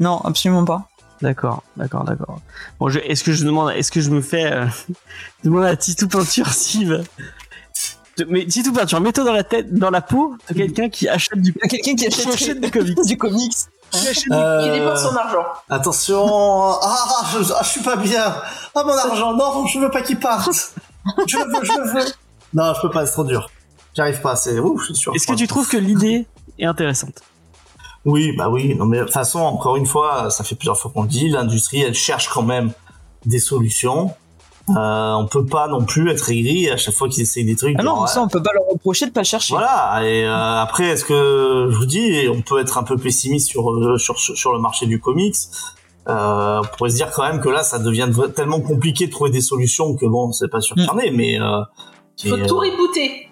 [0.00, 0.88] Non, absolument pas.
[1.22, 2.38] D'accord, d'accord, d'accord.
[2.78, 4.66] Bon, je, est-ce que je demande, est-ce que je me fais euh,
[5.44, 6.46] demande à Titou Peinture
[6.84, 7.04] de-
[8.28, 11.52] Mais Titou Peinture, mets-toi dans la tête, dans la peau de quelqu'un qui achète du,
[11.52, 12.98] Quelqu'un qui qui achète achète des comics.
[13.04, 13.56] du comics.
[14.30, 15.46] Euh, Qui dépense son argent.
[15.70, 16.26] Attention,
[16.82, 18.34] ah, je, ah, je suis pas bien.
[18.74, 20.74] Ah, mon argent, non, je veux pas qu'il parte.
[21.26, 22.04] Je veux, je veux.
[22.52, 23.50] Non, je peux pas, c'est trop dur.
[23.98, 25.12] J'arrive pas, c'est ouf, je suis sûr.
[25.14, 26.26] Est-ce que tu trouves que l'idée
[26.58, 27.20] est intéressante?
[28.04, 28.76] Oui, bah oui.
[28.76, 31.28] Non, mais de toute façon, encore une fois, ça fait plusieurs fois qu'on le dit,
[31.28, 32.70] l'industrie, elle cherche quand même
[33.26, 34.12] des solutions.
[34.70, 37.74] Euh, on peut pas non plus être aigri à chaque fois qu'ils essayent des trucs.
[37.78, 39.54] Ah non, genre, ça on peut pas leur reprocher de pas chercher.
[39.54, 40.00] Voilà.
[40.04, 43.70] Et euh, après, est-ce que je vous dis, on peut être un peu pessimiste sur
[43.70, 45.34] euh, sur sur le marché du comics?
[46.08, 49.30] Euh, on pourrait se dire quand même que là, ça devient tellement compliqué de trouver
[49.30, 51.60] des solutions que bon, c'est pas sûr qu'il y en ait, mais euh,
[52.24, 53.27] Il faut et, tout euh, rebooter.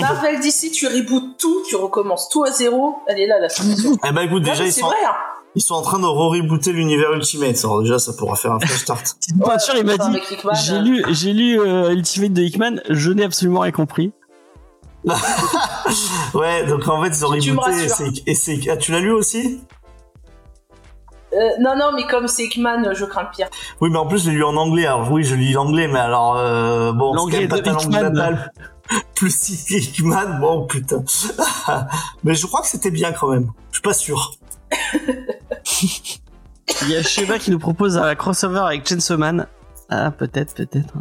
[0.00, 2.96] Marvel d'ici, tu rebootes tout, tu recommences tout à zéro.
[3.06, 3.96] Elle est là, la solution.
[4.08, 4.96] Eh ben écoute, déjà ils c'est sont vrai.
[5.06, 5.12] hein.
[5.54, 7.56] ils sont en train de re-rebooter l'univers Ultimate.
[7.64, 9.16] Alors déjà, ça pourra faire un fresh start.
[9.38, 13.10] Ouais, Peinture, il m'a dit, Hickman, j'ai lu, j'ai lu euh, Ultimate de Hickman, je
[13.12, 14.12] n'ai absolument rien compris.
[16.34, 17.86] ouais, donc en fait ils ont rebooté.
[18.26, 19.60] et c'est- ah, tu l'as lu aussi?
[21.34, 23.48] Euh, non, non, mais comme c'est Hickman, je crains le pire.
[23.80, 24.86] Oui, mais en plus je l'ai lu en anglais.
[24.86, 27.82] Alors oui, je lis l'anglais, mais alors euh, bon, c'est L'anglais de pas ta langue
[27.92, 28.38] Hickman.
[29.14, 31.02] Plus Hickman, bon putain.
[32.24, 33.50] mais je crois que c'était bien quand même.
[33.70, 34.34] Je suis pas sûr.
[36.82, 39.46] Il y a Sheba qui nous propose un crossover avec Chainsaw Man.
[39.90, 40.94] Ah, peut-être, peut-être.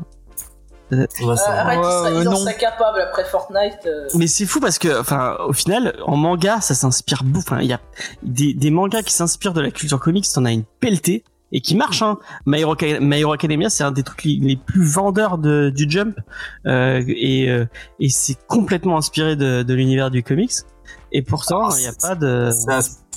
[1.22, 2.38] On va Euh, arrête, euh, ils en non.
[2.38, 3.80] seraient capables après Fortnite.
[3.88, 4.08] euh.
[4.16, 7.40] Mais c'est fou parce que, enfin, au final, en manga, ça s'inspire beaucoup.
[7.48, 7.80] Enfin, il y a
[8.22, 11.24] des, des mangas qui s'inspirent de la culture comics, t'en as une pelletée
[11.54, 12.02] et qui marche.
[12.02, 12.18] Hein.
[12.46, 15.86] My Hero, My Hero Academia, c'est un des trucs les, les plus vendeurs de, du
[15.90, 16.18] Jump
[16.66, 17.66] euh, et, euh,
[18.02, 20.52] et c'est complètement inspiré de, de l'univers du comics.
[21.14, 22.50] et pourtant il n'y a pas de.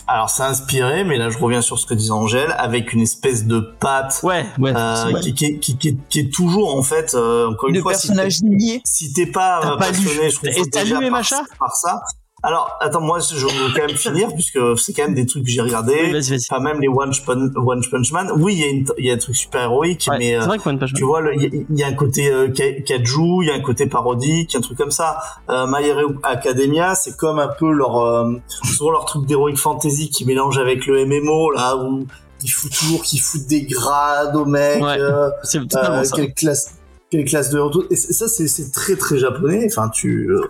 [0.08, 3.44] Alors c'est inspiré, mais là je reviens sur ce que disait Angèle, avec une espèce
[3.44, 4.72] de patte Ouais, ouais.
[4.76, 7.74] euh, qui, qui, est- qui, qui est- qui est toujours en fait, euh, encore une
[7.74, 8.80] de fois, si personnages t'es- niais.
[8.84, 10.04] si t'es pas, pas lu.
[10.04, 11.22] passionné, je trouve Et déjà lu par-
[11.58, 12.02] par ça.
[12.42, 15.50] Alors attends, moi je veux quand même finir puisque c'est quand même des trucs que
[15.50, 15.94] j'ai regardé.
[15.94, 16.46] Oui, vas-y, vas-y.
[16.50, 18.30] Enfin même les One Punch, One Punch Man.
[18.36, 20.36] Oui, il y a une, il y a un truc super héroïque, Ouais, mais c'est
[20.36, 21.08] euh, vrai que One Punch tu Man.
[21.08, 23.50] vois, le- il y, a- il y a un côté euh, ka- kaiju, il y
[23.50, 25.18] a un côté parodique, un truc comme ça.
[25.48, 28.34] Euh, My Hero Academia, c'est comme un peu leur euh,
[28.64, 32.06] souvent leur truc d'heroic fantasy qui mélange avec le MMO là où
[32.44, 34.82] ils foutent toujours, qu'ils foutent des grades aux mecs.
[34.82, 35.00] Ouais.
[35.00, 36.14] euh, C'est totalement euh, ça.
[36.16, 36.74] quelle classe
[37.08, 37.60] quelle classe de
[37.90, 40.40] et c'est- ça c'est c'est très très japonais enfin tu euh,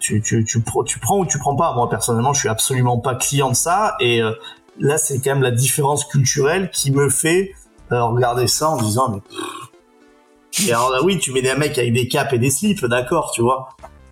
[0.00, 1.74] tu tu tu, tu prends ou tu prends pas.
[1.74, 3.94] Moi personnellement je suis absolument pas client de ça.
[4.00, 4.32] Et euh,
[4.78, 7.52] là c'est quand même la différence culturelle qui me fait
[7.92, 11.92] euh, regarder ça en disant mais et alors là oui tu mets des mecs avec
[11.92, 13.68] des capes et des slips d'accord tu vois.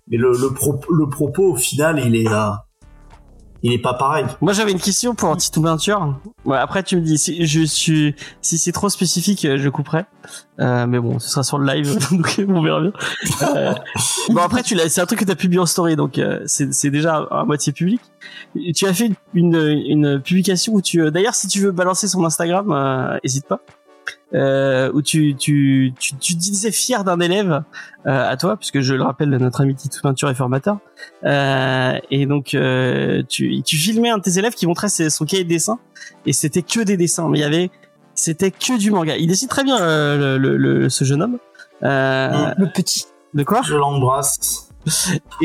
[0.07, 2.49] Mais le le, pro- le propos au final il est euh,
[3.63, 6.19] il est pas pareil Moi j'avais une question pour Tito Peinture.
[6.45, 10.05] Ouais, après tu me dis si je suis si c'est trop spécifique euh, je couperai.
[10.59, 12.91] Euh, mais bon ce sera sur le live donc on verra bien.
[13.55, 13.73] Euh,
[14.29, 16.89] bon après tu l'as c'est un truc que t'as publié en story donc euh, c'est
[16.89, 18.01] déjà à, moitié public.
[18.75, 22.23] Tu as fait une une publication où tu euh, d'ailleurs si tu veux balancer son
[22.25, 23.59] Instagram euh, hésite pas.
[24.35, 27.63] Euh, où tu, tu, tu, tu disais fier d'un élève
[28.05, 30.77] euh, à toi, puisque je le rappelle, notre ami Tito Peinture est formateur.
[31.23, 35.25] Euh, et donc euh, tu, tu filmais un de tes élèves qui montrait ses- son
[35.25, 35.79] cahier de dessin
[36.27, 37.71] et c'était que des dessins mais il y avait
[38.13, 41.37] c'était que du manga il dessine très bien euh, le, le, le- ce jeune homme
[41.83, 43.05] euh, Le petit.
[43.33, 43.61] de quoi?
[43.65, 44.68] Je l'embrasse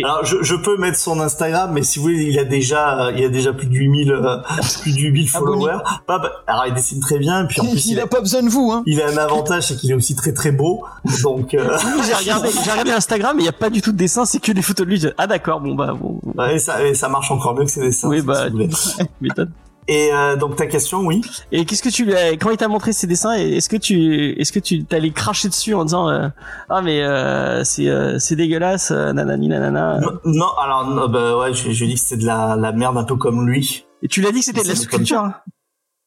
[0.02, 3.24] Alors, je, je peux mettre son Instagram, mais si vous voulez, il a déjà, il
[3.24, 4.36] a déjà plus de 8000, euh,
[4.82, 5.78] plus de 8000 followers.
[6.06, 8.06] Pas, bah, alors, il dessine très bien, et puis en plus, Il il a, a
[8.06, 8.82] pas besoin de vous, hein.
[8.86, 10.84] il a un avantage, c'est qu'il est aussi très très beau.
[11.22, 13.96] Donc, euh, j'ai regardé j'ai regardé Instagram et il y a pas du tout de
[13.96, 16.20] dessin c'est que des photos de lui ah d'accord bon bah bon
[16.50, 18.08] et ça, et ça marche encore mieux que ses dessins.
[18.08, 19.52] Oui, si bah, tu m'étonnes.
[19.86, 21.20] Et euh, donc, ta question, oui.
[21.52, 24.32] et qu'est-ce que tu lui as quand il t'a montré ses dessins est-ce que tu
[24.40, 26.28] est-ce que tu t'allais cracher dessus en disant euh,
[26.70, 31.36] ah mais euh, c'est euh, c'est dégueulasse euh, nanani nanana Non, non, alors, non, bah,
[31.38, 33.46] ouais, je, je lui ai dit que c'était de la, la merde un peu comme
[33.46, 33.84] lui.
[34.02, 35.34] et tu l'as dit que c'était de la C'est sculpture hein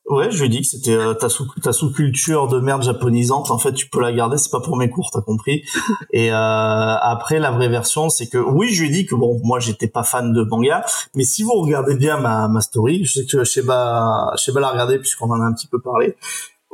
[0.07, 3.51] Ouais, je lui ai dit que c'était euh, ta sous ta sous-culture de merde japonisante.
[3.51, 5.65] En fait, tu peux la garder, c'est pas pour mes cours, t'as compris.
[6.13, 9.41] Et euh, après, la vraie version, c'est que oui, je lui ai dit que bon,
[9.43, 13.19] moi, j'étais pas fan de manga, mais si vous regardez bien ma, ma story, je
[13.19, 16.15] sais que Sheba, Sheba l'a regardé puisqu'on en a un petit peu parlé.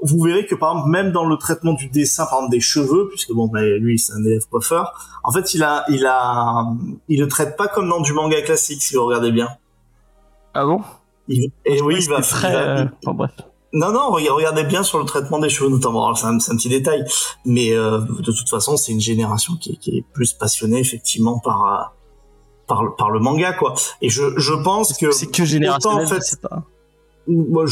[0.03, 3.07] Vous verrez que par exemple, même dans le traitement du dessin, par exemple des cheveux,
[3.09, 4.93] puisque bon, bah, lui, c'est un élève coiffeur.
[5.23, 6.65] En fait, il a, il a,
[7.07, 9.47] il le traite pas comme dans du manga classique, si vous regardez bien.
[10.53, 10.83] ah bon?
[11.27, 13.31] Il- et oui, il va, très il va- euh, enfin, bref
[13.75, 16.05] non, non, rega- regardez bien sur le traitement des cheveux notamment.
[16.05, 17.05] Alors, C'est un, petit détail,
[17.43, 21.39] mais euh, de toute façon, c'est une génération qui, est- qui est plus passionnée effectivement
[21.39, 21.83] par euh,
[22.67, 23.73] par, le- par le manga, quoi.
[24.01, 26.63] Et je, je pense que c'est que générationnel autant, en je fait, sais pas
[27.27, 27.65] moi,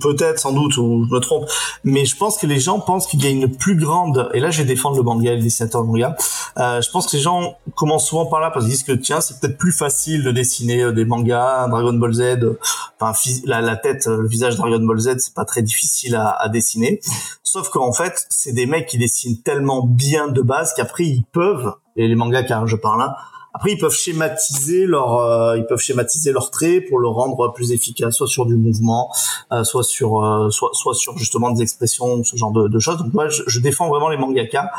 [0.00, 1.48] peut-être, sans doute, ou je me trompe,
[1.84, 4.30] mais je pense que les gens pensent qu'il y a une plus grande.
[4.34, 6.16] Et là, je vais défendre le manga, le dessinateur de manga.
[6.58, 9.20] Euh, je pense que les gens commencent souvent par là parce qu'ils disent que tiens,
[9.20, 12.20] c'est peut-être plus facile de dessiner euh, des mangas, Dragon Ball Z.
[12.20, 12.58] euh,
[13.00, 13.12] Enfin,
[13.44, 17.00] la, tête, euh, le visage Dragon Ball Z, c'est pas très difficile à, à dessiner.
[17.44, 21.72] Sauf qu'en fait, c'est des mecs qui dessinent tellement bien de base qu'après ils peuvent,
[21.96, 23.16] et les mangas car je parle là,
[23.54, 27.72] après ils peuvent schématiser leur, euh, ils peuvent schématiser leurs traits pour le rendre plus
[27.72, 29.10] efficace, soit sur du mouvement,
[29.52, 32.98] euh, soit sur, euh, soit, soit sur justement des expressions, ce genre de, de choses.
[32.98, 34.70] Donc moi, je, je défends vraiment les mangakas.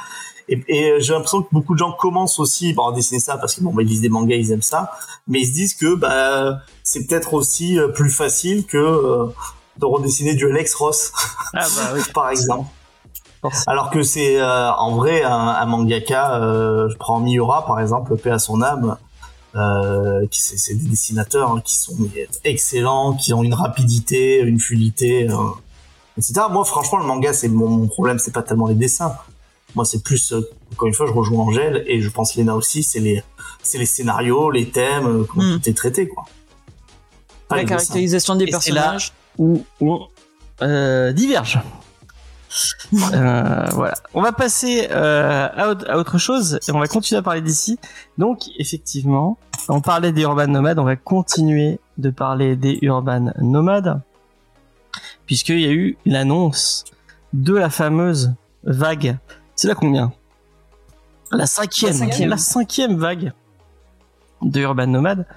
[0.50, 3.62] Et, et j'ai l'impression que beaucoup de gens commencent aussi par dessiner ça parce que
[3.62, 4.92] bon, bah, ils lisent des mangas, ils aiment ça,
[5.28, 9.28] mais ils se disent que bah c'est peut-être aussi euh, plus facile que euh,
[9.78, 11.12] de redessiner du Alex Ross,
[11.54, 12.66] ah bah oui par exemple.
[13.68, 18.16] Alors que c'est euh, en vrai un, un mangaka, euh, je prends Miura par exemple,
[18.18, 18.98] paix à son âme,
[19.56, 21.96] euh, qui c'est c'est des dessinateurs hein, qui sont
[22.44, 25.36] excellents, qui ont une rapidité, une fluidité, euh,
[26.18, 26.42] etc.
[26.52, 29.16] Moi franchement le manga c'est mon, mon problème, c'est pas tellement les dessins.
[29.76, 30.42] Moi c'est plus, euh,
[30.74, 33.24] encore une fois je rejoins Angèle et je pense Léna aussi, c'est les
[33.64, 35.60] c'est les scénarios, les thèmes, comment Mm.
[35.62, 36.26] tout est traité quoi.
[37.48, 37.76] Pas La dessins.
[37.78, 39.14] caractérisation des personnages.
[40.62, 41.60] euh, diverge.
[43.14, 43.94] Euh, voilà.
[44.14, 47.42] On va passer euh, à, autre- à autre chose et on va continuer à parler
[47.42, 47.78] d'ici.
[48.18, 49.38] Donc, effectivement,
[49.68, 54.02] on parlait des urban nomades, on va continuer de parler des urban nomades
[55.26, 56.86] puisqu'il y a eu l'annonce
[57.34, 58.34] de la fameuse
[58.64, 59.18] vague.
[59.56, 60.12] C'est la combien?
[61.32, 61.92] La cinquième.
[61.92, 62.30] La cinquième.
[62.30, 63.32] La cinquième vague
[64.42, 65.28] de urban nomades.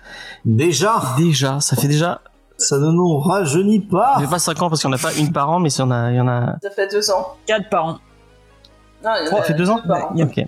[0.47, 2.23] Déjà, Déjà, ça fait déjà,
[2.63, 4.15] ça ne nous rajeunit pas.
[4.15, 5.71] ça fait pas 5 ans parce qu'il n'y en a pas une par an, mais
[5.71, 7.37] il y en a, il y en a Ça fait deux ans.
[7.47, 7.99] 4 par an.
[9.05, 10.15] Non, il y en Ça a fait deux ans par an.
[10.17, 10.37] Ok.
[10.37, 10.47] Il a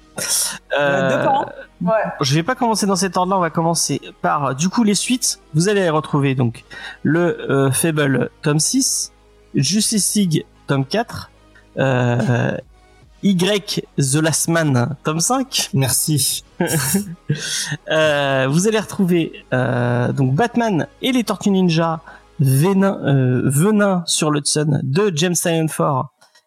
[1.09, 1.47] deux Euh, par an
[1.83, 1.93] Ouais.
[2.21, 4.95] Je vais pas commencer dans cet ordre-là, on va commencer par euh, du coup les
[4.95, 5.41] suites.
[5.53, 6.65] Vous allez retrouver donc
[7.03, 9.13] le euh, Fable tome 6,
[9.55, 11.31] Justice League tome 4,
[11.79, 12.57] euh,
[13.23, 15.71] Y The Last Man tome 5.
[15.75, 16.44] Merci.
[17.91, 22.01] Euh, vous allez retrouver euh, donc Batman et les Tortues Ninja
[22.41, 25.67] Venin, euh, Venin sur l'Hudson de James Tynion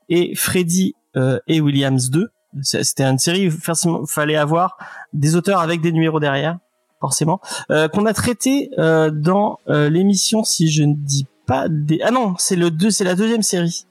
[0.09, 2.29] et Freddy euh, et Williams 2.
[2.61, 4.77] C'est- C'était une série où fallait avoir
[5.13, 6.57] des auteurs avec des numéros derrière,
[6.99, 7.39] forcément,
[7.71, 12.57] euh, qu'on a traité dans l'émission si je ne dis pas des ah non c'est
[12.57, 13.85] le deux c'est la deuxième série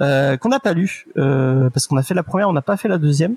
[0.00, 2.76] euh, qu'on n'a pas lu euh, parce qu'on a fait la première on n'a pas
[2.76, 3.36] fait la deuxième.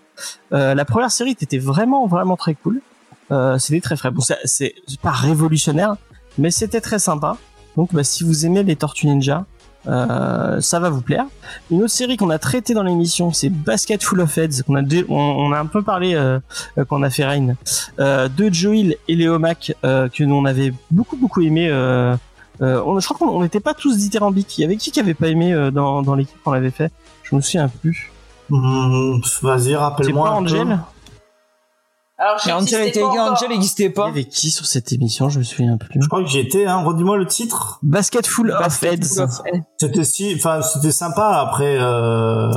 [0.54, 2.82] Euh, la première série était vraiment vraiment très cool.
[3.32, 4.22] Euh, c'était très frais bon.
[4.46, 5.96] C'est pas révolutionnaire
[6.38, 7.38] mais c'était très sympa.
[7.78, 9.46] Donc bah, si vous aimez les Tortues Ninja
[9.88, 11.26] euh, ça va vous plaire.
[11.70, 14.82] Une autre série qu'on a traitée dans l'émission c'est Basket Full of Heads qu'on a
[15.10, 16.40] on, on a un peu parlé euh,
[16.78, 17.56] euh, quand on a fait Rain
[18.00, 21.70] euh, de Joel et Léo Mac que nous on avait beaucoup beaucoup aimé
[22.64, 25.00] euh, on, je crois qu'on on n'était pas tous dithyrambiques il y avait qui qui
[25.00, 26.92] avait pas aimé euh, dans, dans l'équipe qu'on avait fait?
[27.24, 28.10] Je me souviens plus
[28.52, 30.30] Hum, Vas-y, c'est pas rappelle-moi.
[30.30, 30.38] un peu.
[30.38, 30.80] Angel?
[32.18, 33.32] Alors, Mais Angel était pas.
[33.32, 34.08] Angel n'existait il y pas.
[34.08, 35.30] avait qui sur cette émission?
[35.30, 36.84] Je me souviens plus Je crois que j'y étais, hein.
[36.84, 37.80] Redis-moi le titre.
[37.84, 39.62] Basket Full of Basket of Heads.
[39.78, 41.40] C'était si, enfin, c'était sympa.
[41.40, 42.50] Après, euh...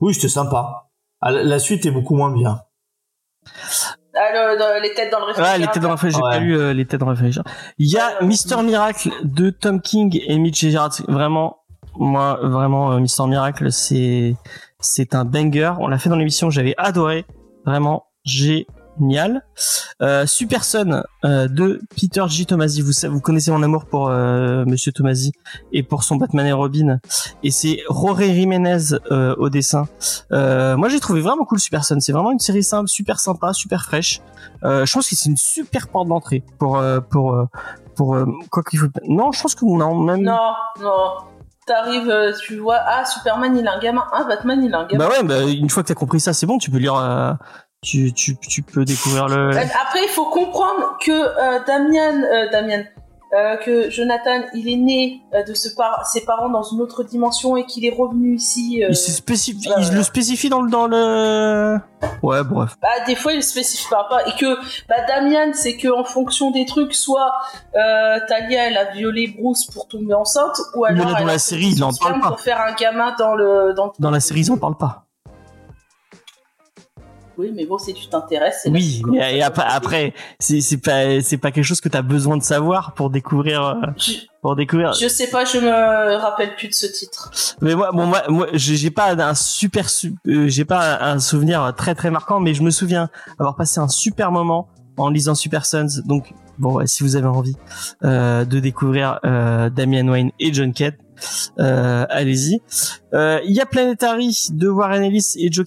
[0.00, 0.90] oui, c'était sympa.
[1.20, 2.60] Ah, La la suite est beaucoup moins bien.
[4.22, 5.58] Ah, le- dans- les têtes dans le Ouais, réfrigérateur.
[5.60, 6.32] les têtes dans le réfrigérateur.
[6.32, 6.40] J'ai Ouais.
[6.40, 7.52] pas lu euh, les têtes dans le réfrigérateur.
[7.78, 10.90] Il y a Mister Miracle de Tom King et Mitch Gerard.
[11.08, 11.58] Vraiment,
[11.96, 14.34] moi, vraiment, euh, Mister Miracle, c'est,
[14.78, 15.72] c'est un banger.
[15.80, 17.24] On l'a fait dans l'émission, j'avais adoré.
[17.64, 18.06] Vraiment
[18.98, 19.44] génial.
[20.02, 22.44] Euh, Super Son euh, de Peter G.
[22.44, 22.80] Tomasi.
[22.80, 25.32] Vous, vous connaissez mon amour pour euh, Monsieur Tomasi
[25.72, 26.98] et pour son Batman et Robin.
[27.42, 29.86] Et c'est Rory Jiménez euh, au dessin.
[30.32, 32.00] Euh, moi, j'ai trouvé vraiment cool Super Son.
[32.00, 34.20] C'est vraiment une série simple, super sympa, super fraîche.
[34.64, 37.36] Euh, je pense que c'est une super porte d'entrée pour euh, pour
[37.94, 38.86] pour euh, quoi qu'il faut.
[39.08, 40.22] Non, je pense que non, même.
[40.22, 41.12] Non, non.
[41.66, 44.02] T'arrives, tu vois, ah, Superman, il a un gamin.
[44.12, 45.06] Ah, Batman, il a un gamin.
[45.06, 46.96] Bah ouais, bah, une fois que t'as compris ça, c'est bon, tu peux lire.
[46.96, 47.32] euh,
[47.82, 49.56] tu, tu, tu peux découvrir le.
[49.56, 52.82] Euh, Après, il faut comprendre que euh, Damian, euh, Damian,
[53.32, 57.04] euh, que Jonathan, il est né euh, de ce par- ses parents dans une autre
[57.04, 58.82] dimension et qu'il est revenu ici.
[58.84, 59.94] euh, Il, se spécifie, ouais, il ouais.
[59.94, 61.78] le spécifie dans le dans le.
[62.22, 62.76] Ouais, bref.
[62.82, 64.26] bah, des fois, il le spécifie pas, pas.
[64.26, 64.56] Et que
[64.86, 67.32] bah, Damian, c'est que en fonction des trucs, soit
[67.76, 71.26] euh, Talia, elle a violé Bruce pour tomber enceinte, ou Mais alors là, dans elle
[71.28, 72.28] la a série, fait il en parle pas.
[72.28, 73.86] pour faire un gamin dans le dans.
[73.86, 75.06] le- Dans la série, ils en parlent pas.
[77.40, 78.60] Oui, mais bon, si tu t'intéresses.
[78.62, 82.36] c'est Oui, mais et après, après, c'est pas c'est pas quelque chose que t'as besoin
[82.36, 84.12] de savoir pour découvrir euh, Je,
[84.42, 84.92] pour découvrir.
[84.92, 87.30] je sais pas, je me rappelle plus de ce titre.
[87.62, 91.72] Mais moi, bon, moi, moi, j'ai pas un super, su- euh, j'ai pas un souvenir
[91.76, 95.64] très très marquant, mais je me souviens avoir passé un super moment en lisant Super
[95.64, 96.02] Sons.
[96.04, 97.56] Donc, bon, si vous avez envie
[98.04, 100.96] euh, de découvrir euh, Damian Wayne et John Kett,
[101.58, 102.60] euh, allez-y.
[103.12, 105.66] Euh, Il y a Planetary de Warren Ellis et Joe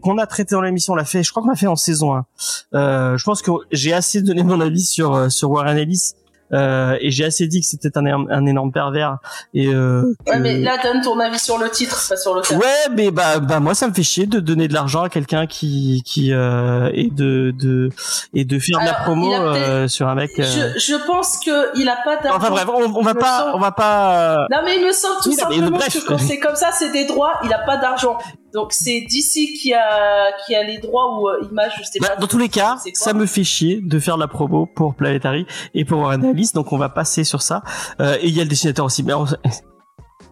[0.00, 0.92] qu'on a traité dans l'émission.
[0.92, 2.26] On l'a fait, je crois qu'on l'a fait en saison 1.
[2.74, 6.14] Euh, je pense que j'ai assez donné mon avis sur sur Warren Ellis.
[6.52, 9.18] Euh, et j'ai assez dit que c'était un, énorme- un énorme pervers
[9.54, 12.58] et euh, Ouais, mais là, donne ton avis sur le titre, pas sur le thème.
[12.58, 15.46] Ouais, mais bah, bah moi ça me fait chier de donner de l'argent à quelqu'un
[15.46, 17.90] qui qui euh, et de de
[18.34, 20.30] et de faire de la promo euh, sur un mec.
[20.38, 20.42] euh.
[20.42, 22.36] Je, je pense que il a pas d'argent.
[22.38, 24.46] Enfin bref, on, on va pas semble- on va pas.
[24.50, 25.92] Non mais il me semble tout Oui, simplement bref.
[25.92, 27.34] que quand c'est comme ça, c'est des droits.
[27.44, 28.18] Il a pas d'argent.
[28.52, 32.08] Donc c'est DC qui a qui a les droits ou euh, Image, je sais Bah,
[32.10, 32.16] pas.
[32.16, 35.46] dans tous les cas, ça me fait chier de faire de la promo pour Planetary
[35.74, 37.62] et pour Warren Ellis, donc on va passer sur ça.
[38.00, 39.02] Euh, et il y a le dessinateur aussi.
[39.02, 39.26] Mais on-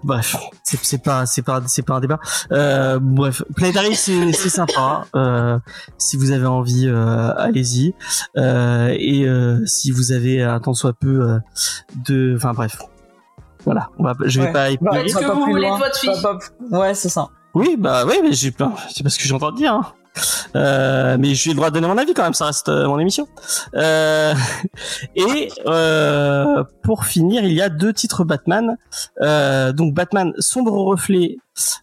[0.04, 2.20] Bref, c'est pas c'est pas c'est pas un débat.
[2.52, 5.06] Euh, bref, Planetary c'est c'est sympa.
[5.16, 5.58] Euh,
[5.98, 7.94] si vous avez envie, euh, allez-y.
[8.36, 11.38] Euh, et euh, si vous avez un tant soit peu euh,
[12.06, 12.76] de, enfin bref,
[13.72, 13.90] voilà.
[13.98, 14.52] On va, je vais Ouais.
[14.52, 15.00] pas Bah, épiloguer.
[15.06, 15.78] Est-ce que pas vous plus voulez loin.
[15.78, 16.34] de votre fille Va
[16.70, 17.28] pas- Ouais, c'est ça.
[17.54, 19.72] Oui, bah oui, mais j'ai pas, c'est pas ce que j'ai entendu dire.
[19.74, 19.86] Hein.
[20.56, 22.98] Euh, mais j'ai le droit de donner mon avis quand même, ça reste euh, mon
[22.98, 23.28] émission.
[23.74, 24.34] Euh,
[25.14, 28.76] et euh, pour finir, il y a deux titres Batman.
[29.22, 31.36] Euh, donc Batman Sombre reflet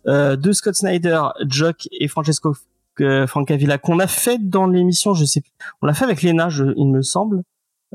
[0.07, 2.55] euh, de Scott Snyder, Jock et Francesco
[3.01, 5.51] euh, Francavilla qu'on a fait dans l'émission, je sais plus.
[5.81, 7.41] On l'a fait avec Lena, je, il me semble.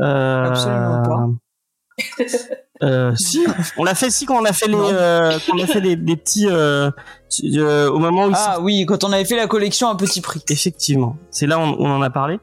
[0.00, 1.28] Euh, Absolument pas.
[2.82, 3.44] Euh, si,
[3.76, 5.96] on l'a fait si quand on a fait les, euh, quand on a fait les,
[5.96, 6.90] les petits euh,
[7.44, 10.42] euh, au moment où Ah oui, quand on avait fait la collection à petit prix.
[10.48, 12.38] Effectivement, c'est là on, on en a parlé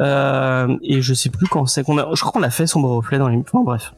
[0.00, 2.08] euh, et je sais plus quand c'est qu'on a.
[2.14, 3.36] Je crois qu'on a fait son reflet dans les.
[3.38, 3.92] Enfin, bref.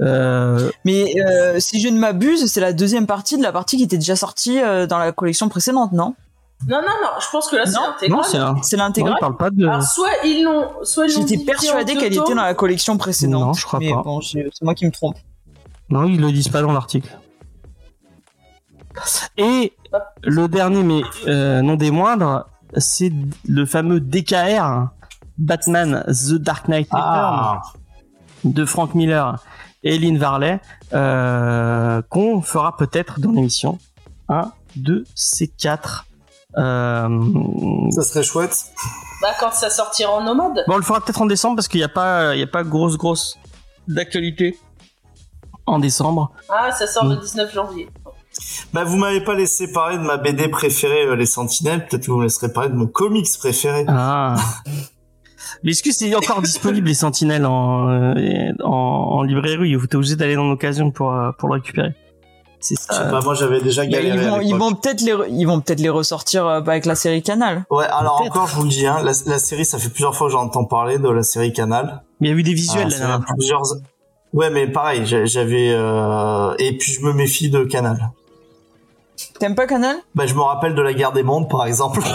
[0.00, 3.84] Euh, Mais euh, si je ne m'abuse, c'est la deuxième partie de la partie qui
[3.84, 6.14] était déjà sortie euh, dans la collection précédente, non?
[6.68, 8.18] Non, non, non, je pense que là, c'est Non, intégral.
[8.18, 8.84] Non, c'est un.
[8.84, 9.16] L'intégrale.
[9.18, 9.66] parle pas de.
[9.66, 13.46] Alors, soit ils l'ont, soit ils l'ont J'étais persuadé qu'elle était dans la collection précédente.
[13.46, 14.02] Non, je crois mais pas.
[14.02, 15.16] bon, c'est moi qui me trompe.
[15.88, 17.08] Non, ils le disent pas dans l'article.
[19.36, 19.72] Et
[20.22, 22.46] le dernier, mais euh, non des moindres,
[22.76, 23.12] c'est
[23.48, 24.88] le fameux DKR,
[25.38, 27.62] Batman The Dark Knight Return Ah,
[28.44, 29.42] de Frank Miller
[29.82, 30.60] et Lynn Varley,
[30.92, 33.78] euh, qu'on fera peut-être dans l'émission.
[34.28, 36.06] Un, deux, ces quatre.
[36.58, 37.08] Euh,
[37.90, 38.56] ça serait chouette.
[39.22, 40.64] Bah, quand ça sortira en nomade.
[40.66, 42.46] Bon, on le fera peut-être en décembre parce qu'il n'y a pas, il y a
[42.46, 43.38] pas grosse grosse
[43.86, 44.58] d'actualité
[45.66, 46.32] en décembre.
[46.48, 47.20] Ah, ça sort le Mm.
[47.20, 47.88] 19 janvier.
[48.72, 51.86] Bah, vous m'avez pas laissé parler de ma BD préférée, euh, Les Sentinelles.
[51.86, 53.84] Peut-être que vous me laisserez parler de mon comics préféré.
[53.88, 54.36] Ah.
[55.62, 59.96] Mais est-ce que c'est encore disponible les Sentinelles en, euh, en, en librairie ou t'es
[59.96, 61.94] obligé d'aller dans l'occasion pour euh, pour le récupérer?
[62.60, 63.04] C'est Je sais ça.
[63.04, 64.16] pas, moi j'avais déjà Bah, galéré.
[64.24, 64.60] ils vont, ils l'époque.
[64.60, 67.64] vont peut-être les, ils vont peut-être les ressortir euh, avec la série Canal.
[67.70, 68.32] Ouais, alors Peut-être.
[68.36, 70.64] encore, je vous le dis, hein, la, la série, ça fait plusieurs fois que j'entends
[70.66, 72.02] parler de la série Canal.
[72.20, 73.34] Mais il y a eu des visuels Ah, dernière fait fois.
[73.36, 73.62] plusieurs.
[74.32, 76.54] Ouais, mais pareil, j'a- j'avais euh...
[76.58, 78.10] et puis je me méfie de Canal.
[79.40, 82.00] T'aimes pas Canal Bah, je me rappelle de la guerre des mondes, par exemple.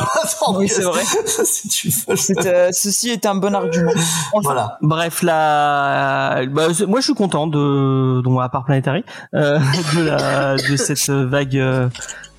[0.56, 1.02] Oui, c'est vrai.
[2.46, 3.92] euh, Ceci est un bon argument.
[4.32, 4.78] Enfin, Voilà.
[4.82, 9.04] Bref, la, bah, moi je suis content de, donc à part Planetary,
[9.34, 9.58] euh,
[9.96, 11.58] de la, de cette vague.
[11.58, 11.90] Euh,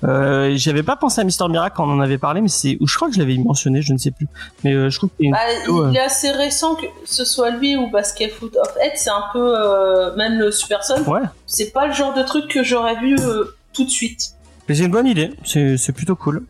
[0.03, 2.87] euh, J'avais pas pensé à Mister Miracle quand on en avait parlé, mais c'est, ou
[2.87, 4.27] je crois que je l'avais mentionné, je ne sais plus.
[4.63, 5.89] Mais euh, je trouve que c'est une- Bah, Ouais.
[5.91, 9.23] il est assez récent que ce soit lui ou Basket Foot of Head, c'est un
[9.33, 11.01] peu euh, même le Super Son.
[11.09, 14.29] ouais, C'est pas le genre de truc que j'aurais vu euh, tout de suite.
[14.67, 15.31] Mais c'est une bonne idée.
[15.45, 16.45] C'est, c'est plutôt cool.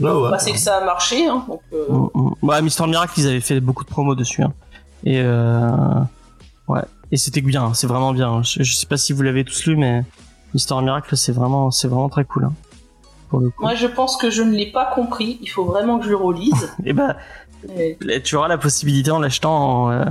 [0.00, 0.30] Là, ouais.
[0.30, 1.60] Bah, c'est que ça a marché, hein, donc.
[1.72, 2.30] euh, Mm, mm.
[2.42, 4.42] Bah, Mister Miracle, ils avaient fait beaucoup de promos dessus.
[4.42, 4.52] hein.
[5.04, 5.70] Et euh,
[6.68, 6.80] ouais,
[7.12, 8.42] et c'était bien, c'est vraiment bien.
[8.42, 10.02] Je, je sais pas si vous l'avez tous lu, mais
[10.54, 12.44] Mister Miracle, c'est vraiment, c'est vraiment très cool.
[12.46, 12.52] hein,
[13.30, 13.62] pour le coup.
[13.62, 15.38] Moi, je pense que je ne l'ai pas compris.
[15.42, 16.72] Il faut vraiment que je le relise.
[16.84, 17.16] Et bah,
[17.76, 20.04] Et- tu auras la possibilité en l'achetant en, euh,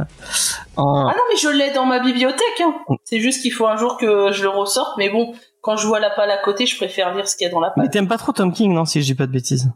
[0.78, 2.62] en- Ah non, mais je l'ai dans ma bibliothèque.
[2.64, 2.74] Hein.
[3.04, 4.98] C'est juste qu'il faut un jour que je le ressorte.
[4.98, 5.34] Mais bon,
[5.64, 7.60] quand je vois la palle à côté, je préfère lire ce qu'il y a dans
[7.62, 7.90] la Mais palle.
[7.92, 9.72] t'aimes pas trop Tom King, non, si je dis pas de bêtises?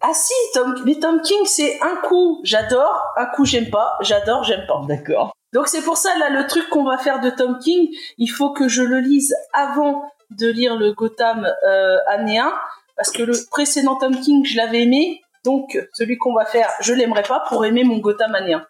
[0.00, 4.44] Ah si, Tom, mais Tom King, c'est un coup j'adore, un coup j'aime pas, j'adore,
[4.44, 4.82] j'aime pas.
[4.88, 5.32] D'accord.
[5.52, 8.52] Donc c'est pour ça là le truc qu'on va faire de Tom King, il faut
[8.52, 12.52] que je le lise avant de lire le Gotham euh, année 1
[12.96, 16.92] parce que le précédent Tom King je l'avais aimé, donc celui qu'on va faire je
[16.92, 18.66] l'aimerais pas pour aimer mon Gotham année 1.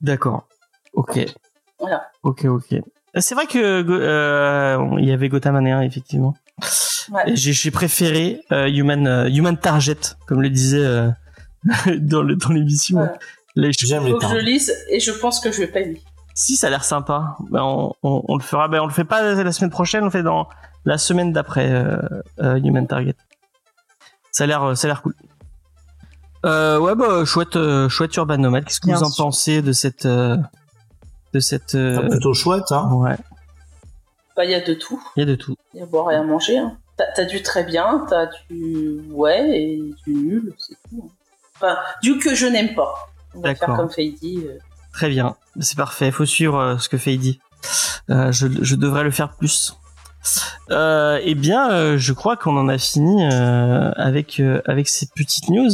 [0.00, 0.46] D'accord.
[0.92, 1.18] Ok.
[1.80, 2.08] Voilà.
[2.22, 2.76] Ok, ok.
[3.18, 6.34] C'est vrai que euh, il y avait Gotham Année 1, effectivement.
[7.10, 7.22] Ouais.
[7.34, 9.96] J'ai j'ai préféré euh, Human euh, Human Target,
[10.26, 11.08] comme le disait euh,
[11.98, 12.98] dans le dans l'émission.
[13.00, 13.08] Ouais.
[13.72, 16.02] Ch- J'aime les Faut que je lise et je pense que je vais pas aimer.
[16.34, 18.68] Si ça a l'air sympa, ben, on, on, on le fera.
[18.68, 20.48] Ben, on le fait pas la semaine prochaine, on le fait dans
[20.84, 21.96] la semaine d'après euh,
[22.42, 23.14] euh, Human Target.
[24.32, 25.14] Ça a l'air euh, ça a l'air cool.
[26.44, 28.64] Euh, ouais bah chouette euh, chouette Urban Nomad.
[28.64, 29.24] Qu'est-ce que Bien vous en sûr.
[29.24, 30.36] pensez de cette euh,
[31.36, 32.88] de cette euh, Ah, plutôt chouette, hein.
[32.94, 33.16] ouais
[34.36, 35.54] Bah il y a de tout, il y a de tout.
[35.74, 36.56] il y a à boire et à manger.
[36.58, 36.76] Hein.
[36.96, 41.04] T'as t'as du très bien, t'as du ouais et du nul, c'est tout.
[41.04, 41.12] hein.
[41.56, 42.94] Enfin, du que je n'aime pas.
[43.34, 44.44] On va faire comme Fady.
[44.46, 44.58] euh.
[44.94, 46.10] Très bien, c'est parfait.
[46.10, 47.38] Faut suivre euh, ce que fait dit.
[48.08, 49.74] Euh, je, je devrais le faire plus.
[50.70, 55.06] Euh, eh bien, euh, je crois qu'on en a fini euh, avec euh, avec ces
[55.14, 55.70] petites news,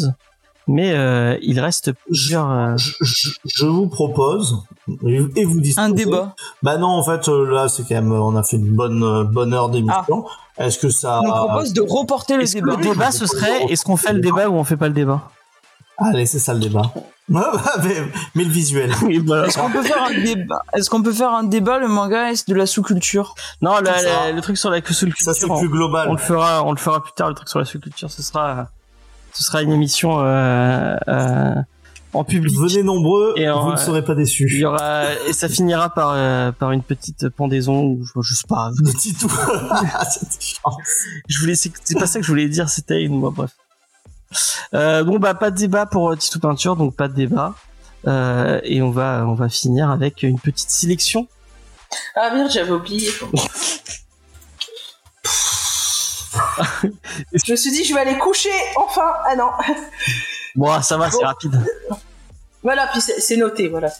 [0.68, 2.50] mais euh, il reste plusieurs.
[2.50, 4.58] euh, Je, je- je vous propose
[5.06, 5.86] et vous disposez.
[5.86, 6.34] Un débat.
[6.62, 9.52] Bah non, en fait, euh, là, c'est quand même, on a fait une bonne bonne
[9.54, 10.24] heure d'émission.
[10.58, 12.76] Est-ce que ça On propose de reporter le Est-ce que débat.
[12.76, 15.22] le débat ce serait est-ce qu'on fait le débat ou on fait pas le débat?
[15.98, 16.82] Allez, c'est ça le débat.
[17.28, 17.94] Ouais, bah, mais,
[18.34, 18.92] mais le visuel.
[19.02, 19.46] Oui, voilà.
[19.46, 22.48] Est-ce qu'on peut faire un débat Est-ce qu'on peut faire un débat Le manga est
[22.48, 23.34] de la sous-culture?
[23.60, 24.02] Non, la- ça.
[24.26, 26.08] la- le truc sur la sous-culture, Ça, c'est plus global.
[26.08, 27.28] on le fera, on le fera plus tard.
[27.28, 28.66] Le truc sur la sous-culture, ce sera,
[29.32, 31.54] ce sera une émission euh, euh,
[32.12, 32.54] en public.
[32.58, 34.48] Venez nombreux, Et en, vous ne serez pas Il déçus.
[34.58, 38.46] y aura et ça finira par euh, par une petite pendaison ou je, je sais
[38.48, 38.70] pas.
[38.84, 39.30] Petit tout.
[40.10, 40.76] C'était chiant.
[41.28, 43.50] Je voulais c'est c'est pas ça que je voulais dire, c'était une moi bref.
[44.74, 47.54] Euh, bon bah pas de débat pour euh, Tito Peinture, donc pas de débat.
[48.06, 51.28] Euh, et on va on va finir avec une petite sélection.
[52.16, 53.08] Ah merde, j'avais oublié.
[57.32, 59.12] je me suis dit, je vais aller coucher, enfin.
[59.26, 59.50] Ah non.
[60.54, 61.58] Bon ça va, c'est rapide.
[62.62, 63.88] Voilà, puis c'est noté, voilà.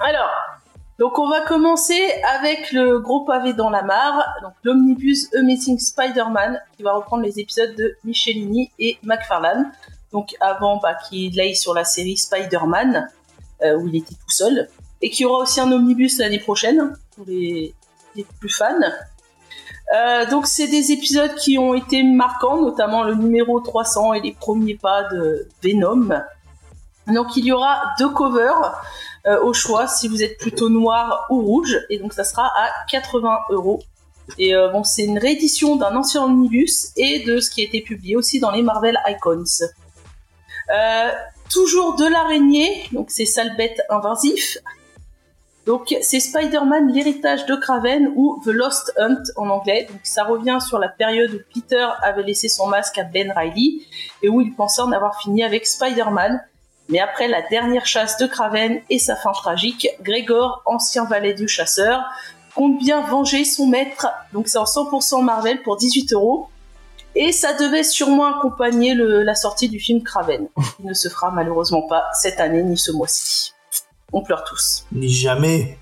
[0.00, 0.30] Alors,
[0.98, 2.00] donc on va commencer
[2.38, 7.38] avec le gros pavé dans la mare, donc l'omnibus Amazing Spider-Man, qui va reprendre les
[7.38, 9.72] épisodes de Michelini et McFarlane.
[10.12, 13.10] Donc avant bah, qu'il aille sur la série Spider-Man,
[13.62, 14.68] euh, où il était tout seul,
[15.02, 17.74] et qu'il y aura aussi un omnibus l'année prochaine, pour les,
[18.14, 18.80] les plus fans.
[19.94, 24.32] Euh, donc c'est des épisodes qui ont été marquants, notamment le numéro 300 et les
[24.32, 26.08] premiers pas de Venom.
[27.06, 28.80] Donc il y aura deux covers
[29.26, 32.70] euh, au choix si vous êtes plutôt noir ou rouge, et donc ça sera à
[32.90, 33.82] 80 euros.
[34.38, 37.80] Et euh, bon, c'est une réédition d'un ancien omnibus et de ce qui a été
[37.80, 39.44] publié aussi dans les Marvel Icons.
[40.74, 41.10] Euh,
[41.48, 44.58] toujours de l'araignée, donc c'est sale bête invasif.
[45.66, 49.88] Donc c'est Spider-Man l'héritage de Kraven ou The Lost Hunt en anglais.
[49.90, 53.82] Donc ça revient sur la période où Peter avait laissé son masque à Ben Riley
[54.22, 56.40] et où il pensait en avoir fini avec Spider-Man.
[56.88, 61.48] Mais après la dernière chasse de Kraven et sa fin tragique, Gregor, ancien valet du
[61.48, 62.04] chasseur,
[62.54, 64.06] compte bien venger son maître.
[64.32, 66.48] Donc c'est en 100% Marvel pour 18 euros.
[67.16, 70.46] Et ça devait sûrement accompagner la sortie du film Kraven.
[70.78, 73.55] Il ne se fera malheureusement pas cette année ni ce mois-ci.
[74.12, 74.86] On pleure tous.
[74.92, 75.78] Ni jamais.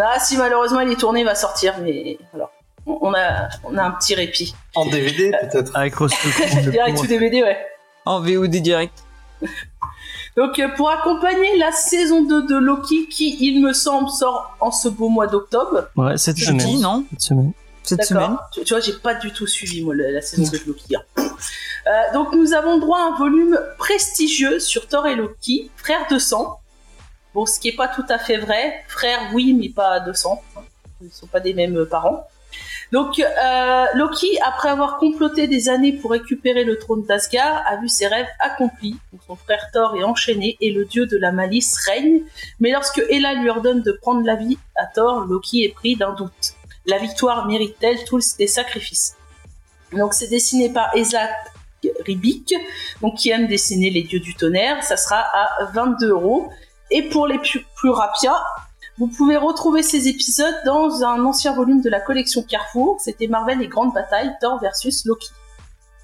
[0.00, 2.50] Ah si malheureusement il est tourné, il va sortir, mais alors
[2.86, 4.54] on a on a un petit répit.
[4.74, 5.70] En DVD, peut-être.
[5.76, 7.58] Avec Roscoe Cruz, le Direct ou DVD, ouais.
[8.04, 9.04] En VOD direct.
[10.36, 14.72] Donc euh, pour accompagner la saison 2 de Loki, qui il me semble sort en
[14.72, 15.88] ce beau mois d'octobre.
[15.96, 16.58] Ouais, cette Je semaine.
[16.66, 17.52] dis non, Cette semaine.
[17.84, 18.36] cette semaine.
[18.52, 20.96] Tu, tu vois, j'ai pas du tout suivi moi la, la saison 2 de Loki.
[20.96, 21.02] hein.
[21.86, 26.18] Euh, donc nous avons droit à un volume prestigieux sur Thor et Loki, frères de
[26.18, 26.58] sang.
[27.34, 28.84] Bon, ce qui est pas tout à fait vrai.
[28.88, 30.40] Frères, oui, mais pas de sang.
[31.02, 32.26] Ils sont pas des mêmes parents.
[32.92, 37.88] Donc euh, Loki, après avoir comploté des années pour récupérer le trône d'Asgard, a vu
[37.88, 38.96] ses rêves accomplis.
[39.26, 42.20] Son frère Thor est enchaîné et le dieu de la malice règne.
[42.60, 46.12] Mais lorsque Hela lui ordonne de prendre la vie à Thor, Loki est pris d'un
[46.12, 46.54] doute.
[46.86, 49.16] La victoire mérite-t-elle tous les sacrifices?
[49.92, 51.30] Donc c'est dessiné par Isaac
[52.06, 52.54] Ribic,
[53.00, 54.82] donc qui aime dessiner les dieux du tonnerre.
[54.84, 56.50] Ça sera à 22 euros.
[56.90, 57.90] Et pour les plus, plus
[58.96, 63.00] vous pouvez retrouver ces épisodes dans un ancien volume de la collection Carrefour.
[63.00, 65.30] C'était Marvel et Grande Bataille, Thor versus Loki.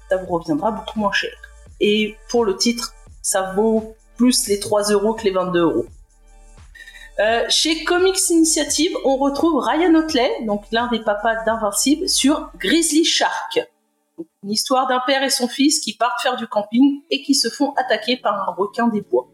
[0.09, 1.31] Ça vous reviendra beaucoup moins cher.
[1.79, 5.85] Et pour le titre, ça vaut plus les 3 euros que les 22 euros.
[7.19, 13.05] Euh, chez Comics Initiative, on retrouve Ryan Otley, donc l'un des papas d'Invincible, sur Grizzly
[13.05, 13.59] Shark.
[14.43, 17.49] Une histoire d'un père et son fils qui partent faire du camping et qui se
[17.49, 19.29] font attaquer par un requin des bois.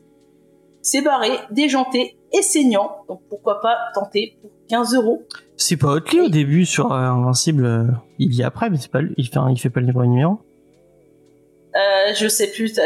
[0.81, 5.23] C'est barré, déjanté et saignant, donc pourquoi pas tenter pour 15 euros.
[5.57, 7.65] C'est pas Otley au début sur euh, Invincible.
[7.65, 7.83] euh,
[8.19, 9.13] il y est après, mais c'est pas lui.
[9.17, 10.39] Il fait, il fait pas le livre numéro.
[11.75, 12.79] Euh, je sais plus.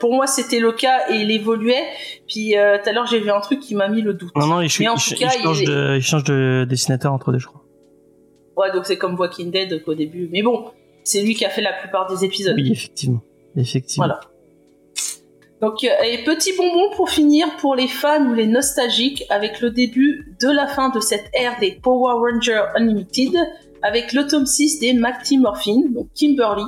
[0.00, 1.84] pour moi, c'était le cas et il évoluait.
[2.26, 4.34] Puis euh, tout à l'heure, j'ai vu un truc qui m'a mis le doute.
[4.36, 5.96] Non, non, il, ch- Mais en il tout ch- cas, il change il est- de,
[5.96, 7.62] il change de dessinateur entre deux, je crois.
[8.56, 10.28] Ouais, donc c'est comme Walking Dead qu'au début.
[10.32, 10.64] Mais bon,
[11.04, 12.54] c'est lui qui a fait la plupart des épisodes.
[12.56, 13.20] Oui, effectivement.
[13.56, 14.06] Effectivement.
[14.06, 14.20] Voilà.
[15.64, 19.70] Donc, euh, et petit bonbon pour finir pour les fans ou les nostalgiques avec le
[19.70, 23.32] début de la fin de cette ère des Power Rangers Unlimited
[23.82, 26.64] avec le tome 6 des Mighty Morphin, donc Kimberly,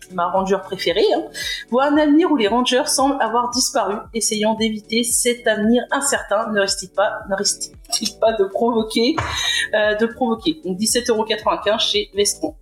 [0.00, 1.22] c'est ma ranger préférée, hein,
[1.70, 6.60] voit un avenir où les Rangers semblent avoir disparu, essayant d'éviter cet avenir incertain, ne
[6.60, 9.14] reste-t-il pas, ne reste-t-il pas de provoquer,
[9.74, 10.60] euh, de provoquer?
[10.64, 12.54] Donc 17,95€ chez Vestron.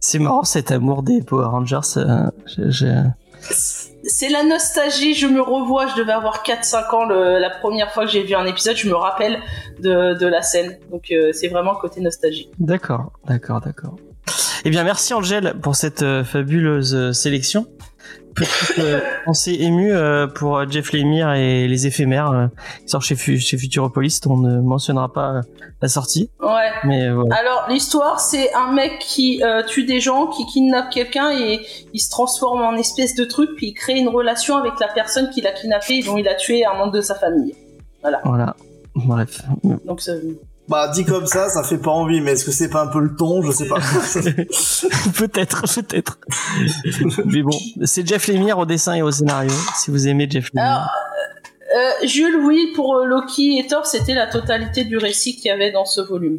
[0.00, 1.78] C'est marrant cet amour des Power Rangers.
[1.96, 3.04] euh, je-
[3.50, 8.04] c'est la nostalgie, je me revois, je devais avoir 4-5 ans le- la première fois
[8.04, 9.38] que j'ai vu un épisode, je me rappelle
[9.80, 10.78] de, de la scène.
[10.90, 12.48] Donc euh, c'est vraiment côté nostalgie.
[12.58, 13.96] D'accord, d'accord, d'accord.
[14.64, 17.66] Eh bien, merci Angèle pour cette euh, fabuleuse euh, sélection.
[18.34, 22.46] Petite euh, pensée émue euh, pour euh, Jeff Lemire et les éphémères euh,
[22.82, 24.20] qui sortent chez, chez Futuropolis.
[24.26, 25.40] On ne mentionnera pas euh,
[25.82, 26.70] la sortie, Ouais.
[26.84, 27.36] mais euh, voilà.
[27.36, 31.60] Alors l'histoire, c'est un mec qui euh, tue des gens, qui kidnappe quelqu'un et
[31.92, 35.30] il se transforme en espèce de truc, puis il crée une relation avec la personne
[35.30, 37.54] qui l'a kidnappé et dont il a tué un membre de sa famille.
[38.02, 38.54] voilà.
[38.96, 39.42] Bref.
[39.84, 40.12] Donc ça-
[40.68, 43.00] Bah, dit comme ça, ça fait pas envie, mais est-ce que c'est pas un peu
[43.00, 43.42] le ton?
[43.42, 43.76] Je sais pas.
[45.18, 46.18] peut-être, peut-être.
[47.26, 49.52] mais bon, c'est Jeff Lemire au dessin et au scénario.
[49.76, 50.70] Si vous aimez Jeff Lemire.
[50.70, 50.88] Alors,
[51.76, 55.50] euh, Jules, oui, pour euh, Loki et Thor, c'était la totalité du récit qu'il y
[55.50, 56.38] avait dans ce volume.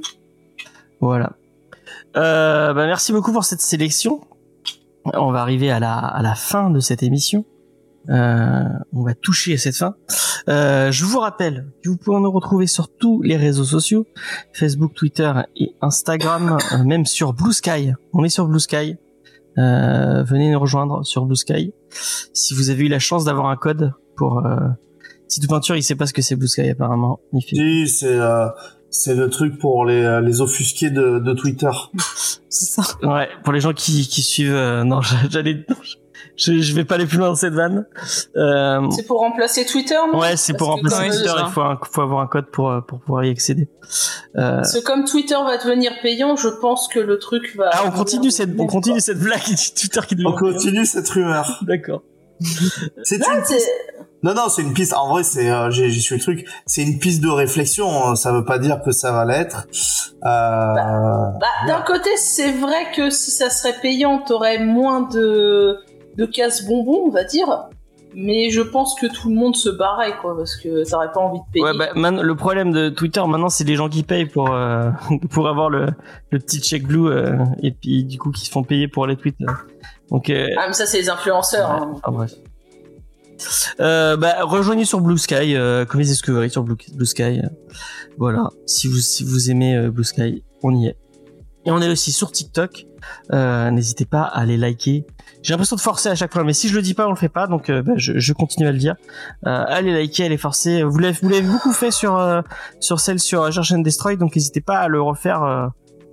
[1.02, 1.34] Voilà.
[2.16, 4.22] Euh, bah merci beaucoup pour cette sélection.
[5.14, 7.46] On va arriver à la, à la fin de cette émission.
[8.10, 9.96] Euh, on va toucher à cette fin.
[10.48, 14.06] Euh, je vous rappelle que vous pouvez nous retrouver sur tous les réseaux sociaux,
[14.54, 17.94] Facebook, Twitter et Instagram, euh, même sur Blue Sky.
[18.14, 18.98] On est sur Blue Sky.
[19.58, 21.74] Euh, venez nous rejoindre sur Blue Sky.
[22.34, 24.58] Si vous avez eu la chance d'avoir un code pour euh,
[25.30, 27.20] Tito Peinture, il sait pas ce que c'est Blue Sky apparemment.
[27.34, 28.48] Il fait- Si, c'est euh,
[28.90, 31.72] c'est le truc pour les, euh, les offusqués de, de Twitter.
[32.50, 32.84] C'est ça.
[33.04, 35.66] Ouais, pour les gens qui, qui suivent, euh, non, j'allais,
[36.38, 37.86] je, je vais pas aller plus loin dans cette vanne.
[38.36, 41.32] Euh, C'est pour remplacer Twitter, non ouais, c'est pour remplacer Twitter.
[41.46, 43.70] Il faut, un- faut avoir un code pour euh, pour pouvoir y accéder.
[44.38, 47.70] Euh, Parce que comme Twitter va devenir payant, je pense que le truc va.
[47.74, 49.42] ah, on continue cette, on continue cette blague
[49.80, 50.28] Twitter qui devient.
[50.28, 51.60] On continue cette rumeur.
[51.64, 52.02] D'accord.
[53.04, 53.60] C'est une c'est-
[54.24, 54.94] Non, non, c'est une piste.
[54.94, 56.46] En vrai, c'est, euh, j'ai, j'ai su le truc.
[56.66, 57.88] C'est une piste de réflexion.
[58.08, 58.16] hein.
[58.16, 59.68] Ça veut pas dire que ça va l'être.
[60.26, 65.78] Euh, Bah, d'un côté, c'est vrai que si ça serait payant, t'aurais moins de,
[66.18, 67.66] de casse-bonbons, on va dire.
[68.18, 71.40] Mais je pense que tout le monde se barrait, quoi, parce que t'aurais pas envie
[71.40, 71.66] de payer.
[71.66, 74.90] Ouais, bah, man- le problème de Twitter maintenant, c'est les gens qui payent pour euh,
[75.32, 75.88] pour avoir le
[76.32, 79.18] le petit check blue euh, et puis du coup qui se font payer pour les
[79.18, 79.36] tweets.
[80.12, 81.70] Donc euh, Ah, mais ça, c'est les influenceurs.
[81.70, 81.92] Ouais, hein.
[81.96, 82.32] enfin, bref.
[83.82, 87.42] Euh, bah, rejoignez sur Blue Sky, euh, Comics Discovery sur Blue, Blue Sky.
[87.44, 87.50] euh,
[88.18, 90.96] voilà, si vous si vous aimez euh, Blue Sky, on y est.
[91.66, 92.86] Et on est aussi sur TikTok.
[93.34, 95.06] Euh, N'hésitez pas à aller liker.
[95.42, 97.16] J'ai l'impression de forcer à chaque fois, mais si je le dis pas, on le
[97.16, 98.96] fait pas, donc euh, bah, je, je continue à le dire.
[99.46, 100.84] Euh, allez liker, allez forcer.
[100.84, 102.42] Vous l'avez vous l'avez beaucoup fait sur euh,
[102.80, 105.68] sur celle sur Search and Destroy, donc n'hésitez pas à le refaire euh,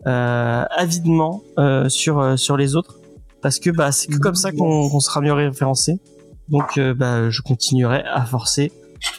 [0.06, 2.98] euh, avidement euh, sur euh, sur les autres,
[3.40, 5.98] parce que bah c'est que comme ça qu'on qu'on sera mieux référencé.
[6.48, 8.72] Donc bah, je continuerai à forcer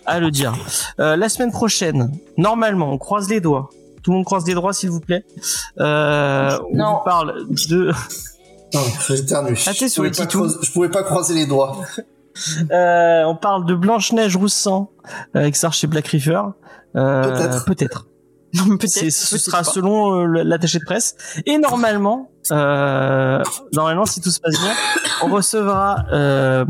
[0.06, 0.54] à le dire.
[1.00, 3.70] Euh, la semaine prochaine, normalement, on croise les doigts.
[4.04, 5.24] Tout le monde croise les doigts, s'il vous plaît.
[5.80, 7.92] Euh, on vous parle de.
[9.08, 9.58] J'éternue.
[9.68, 11.78] Ah, Je pouvais pas croiser- Je pouvais pas croiser les doigts.
[12.72, 14.90] Euh, on parle de Blanche Neige Roussan
[15.36, 16.42] euh, qui sort chez Black River.
[16.96, 17.66] Euh, Peut-être.
[17.66, 18.08] Peut-être.
[18.88, 19.64] C'est- Ce sera pas.
[19.64, 21.16] selon euh, l'attaché de presse.
[21.46, 23.40] Et normalement, euh,
[23.74, 24.74] normalement, si tout se passe bien,
[25.24, 26.66] on recevra euh,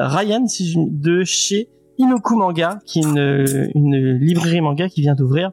[0.00, 1.68] Ryan si je- de chez
[1.98, 5.50] Inoku Manga, qui est une, une librairie manga qui vient d'ouvrir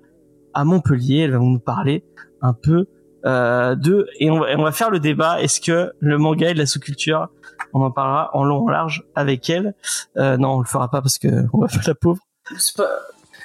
[0.53, 1.17] à Montpellier.
[1.25, 2.05] Elle va nous parler
[2.41, 2.85] un peu
[3.25, 5.41] euh, de et on, va- et on va faire le débat.
[5.41, 7.27] Est-ce que le manga est de la sous-culture?
[7.73, 9.75] On en parlera en long en large avec elle.
[10.17, 12.19] Euh, non, on le fera pas parce que on va pas la pauvre.
[12.57, 12.89] C'est pas...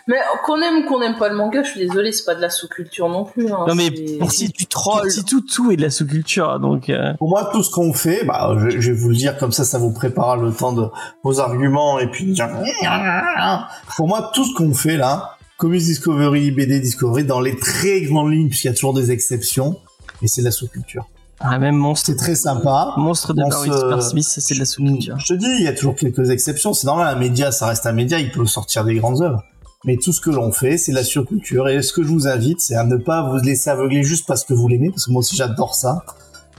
[0.08, 2.40] Mais qu'on aime ou qu'on n'aime pas le manga, je suis désolé, c'est pas de
[2.40, 3.50] la sous-culture non plus.
[3.52, 3.64] hein.
[3.66, 6.90] Non mais pour si tu trolls, si tout tout est de la sous-culture, donc.
[6.90, 9.50] euh, Pour moi, tout ce qu'on fait, bah, je, je vais vous le dire comme
[9.50, 10.86] ça, ça vous prépare le temps de
[11.24, 12.48] vos arguments et puis dire.
[13.96, 18.30] Pour moi, tout ce qu'on fait là, Comics Discovery, BD Discovery, dans les très grandes
[18.32, 19.78] lignes, puisqu'il y a toujours des exceptions,
[20.22, 21.06] et c'est de la sous-culture.
[21.40, 22.06] Ah, même monstre.
[22.06, 22.94] C'est très sympa.
[22.96, 25.18] Monstre de Barry se- Smith, c'est de la sous-culture.
[25.18, 26.72] Je te dis, il y a toujours quelques exceptions.
[26.72, 29.42] C'est normal, un média, ça reste un média, il peut sortir des grandes œuvres.
[29.84, 31.68] Mais tout ce que l'on fait, c'est de la surculture.
[31.68, 34.44] Et ce que je vous invite, c'est à ne pas vous laisser aveugler juste parce
[34.44, 36.02] que vous l'aimez, parce que moi aussi j'adore ça.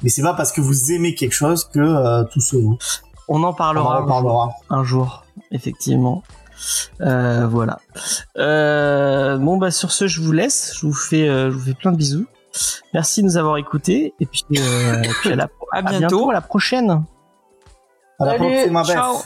[0.03, 2.77] Mais c'est pas parce que vous aimez quelque chose que euh, tout se vaut.
[3.27, 6.23] On en On parlera en un jour, effectivement.
[7.01, 7.79] Euh, voilà.
[8.37, 10.73] Euh, bon bah sur ce, je vous laisse.
[10.79, 12.25] Je vous fais, euh, je vous fais plein de bisous.
[12.93, 16.29] Merci de nous avoir écoutés et puis, euh, à, la, À à bientôt.
[16.29, 17.03] à la prochaine.
[18.19, 18.95] À la Salut, prochaine, ma belle.
[18.95, 19.17] Ciao.